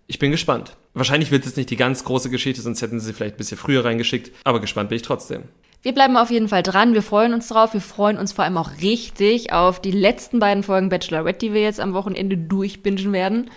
[0.07, 0.77] ich bin gespannt.
[0.95, 3.59] Wahrscheinlich wird es nicht die ganz große Geschichte, sonst hätten sie sie vielleicht ein bisschen
[3.59, 5.43] früher reingeschickt, aber gespannt bin ich trotzdem.
[5.85, 6.95] Wir bleiben auf jeden Fall dran.
[6.95, 7.75] Wir freuen uns drauf.
[7.75, 11.61] Wir freuen uns vor allem auch richtig auf die letzten beiden Folgen Bachelorette, die wir
[11.61, 13.51] jetzt am Wochenende durchbingen werden.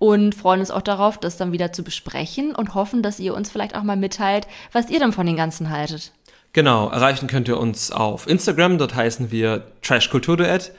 [0.00, 3.52] Und freuen uns auch darauf, das dann wieder zu besprechen und hoffen, dass ihr uns
[3.52, 6.10] vielleicht auch mal mitteilt, was ihr dann von den Ganzen haltet.
[6.52, 10.72] Genau, erreichen könnt ihr uns auf Instagram, dort heißen wir Trashkulturduett.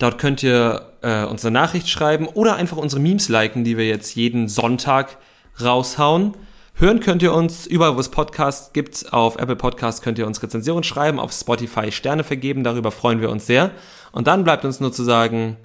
[0.00, 4.16] Dort könnt ihr äh, uns Nachricht schreiben oder einfach unsere Memes liken, die wir jetzt
[4.16, 5.16] jeden Sonntag
[5.62, 6.34] raushauen.
[6.76, 9.12] Hören könnt ihr uns überall, wo es Podcasts gibt.
[9.12, 13.30] Auf Apple Podcasts könnt ihr uns Rezensionen schreiben, auf Spotify Sterne vergeben, darüber freuen wir
[13.30, 13.70] uns sehr.
[14.10, 15.56] Und dann bleibt uns nur zu sagen,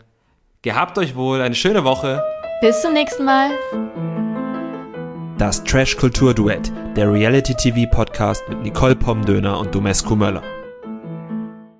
[0.61, 2.23] gehabt euch wohl, eine schöne Woche.
[2.61, 3.49] Bis zum nächsten Mal.
[5.39, 10.43] Das Trash Kultur Duett, der Reality TV Podcast mit Nicole Pomdöner und Domescu Möller.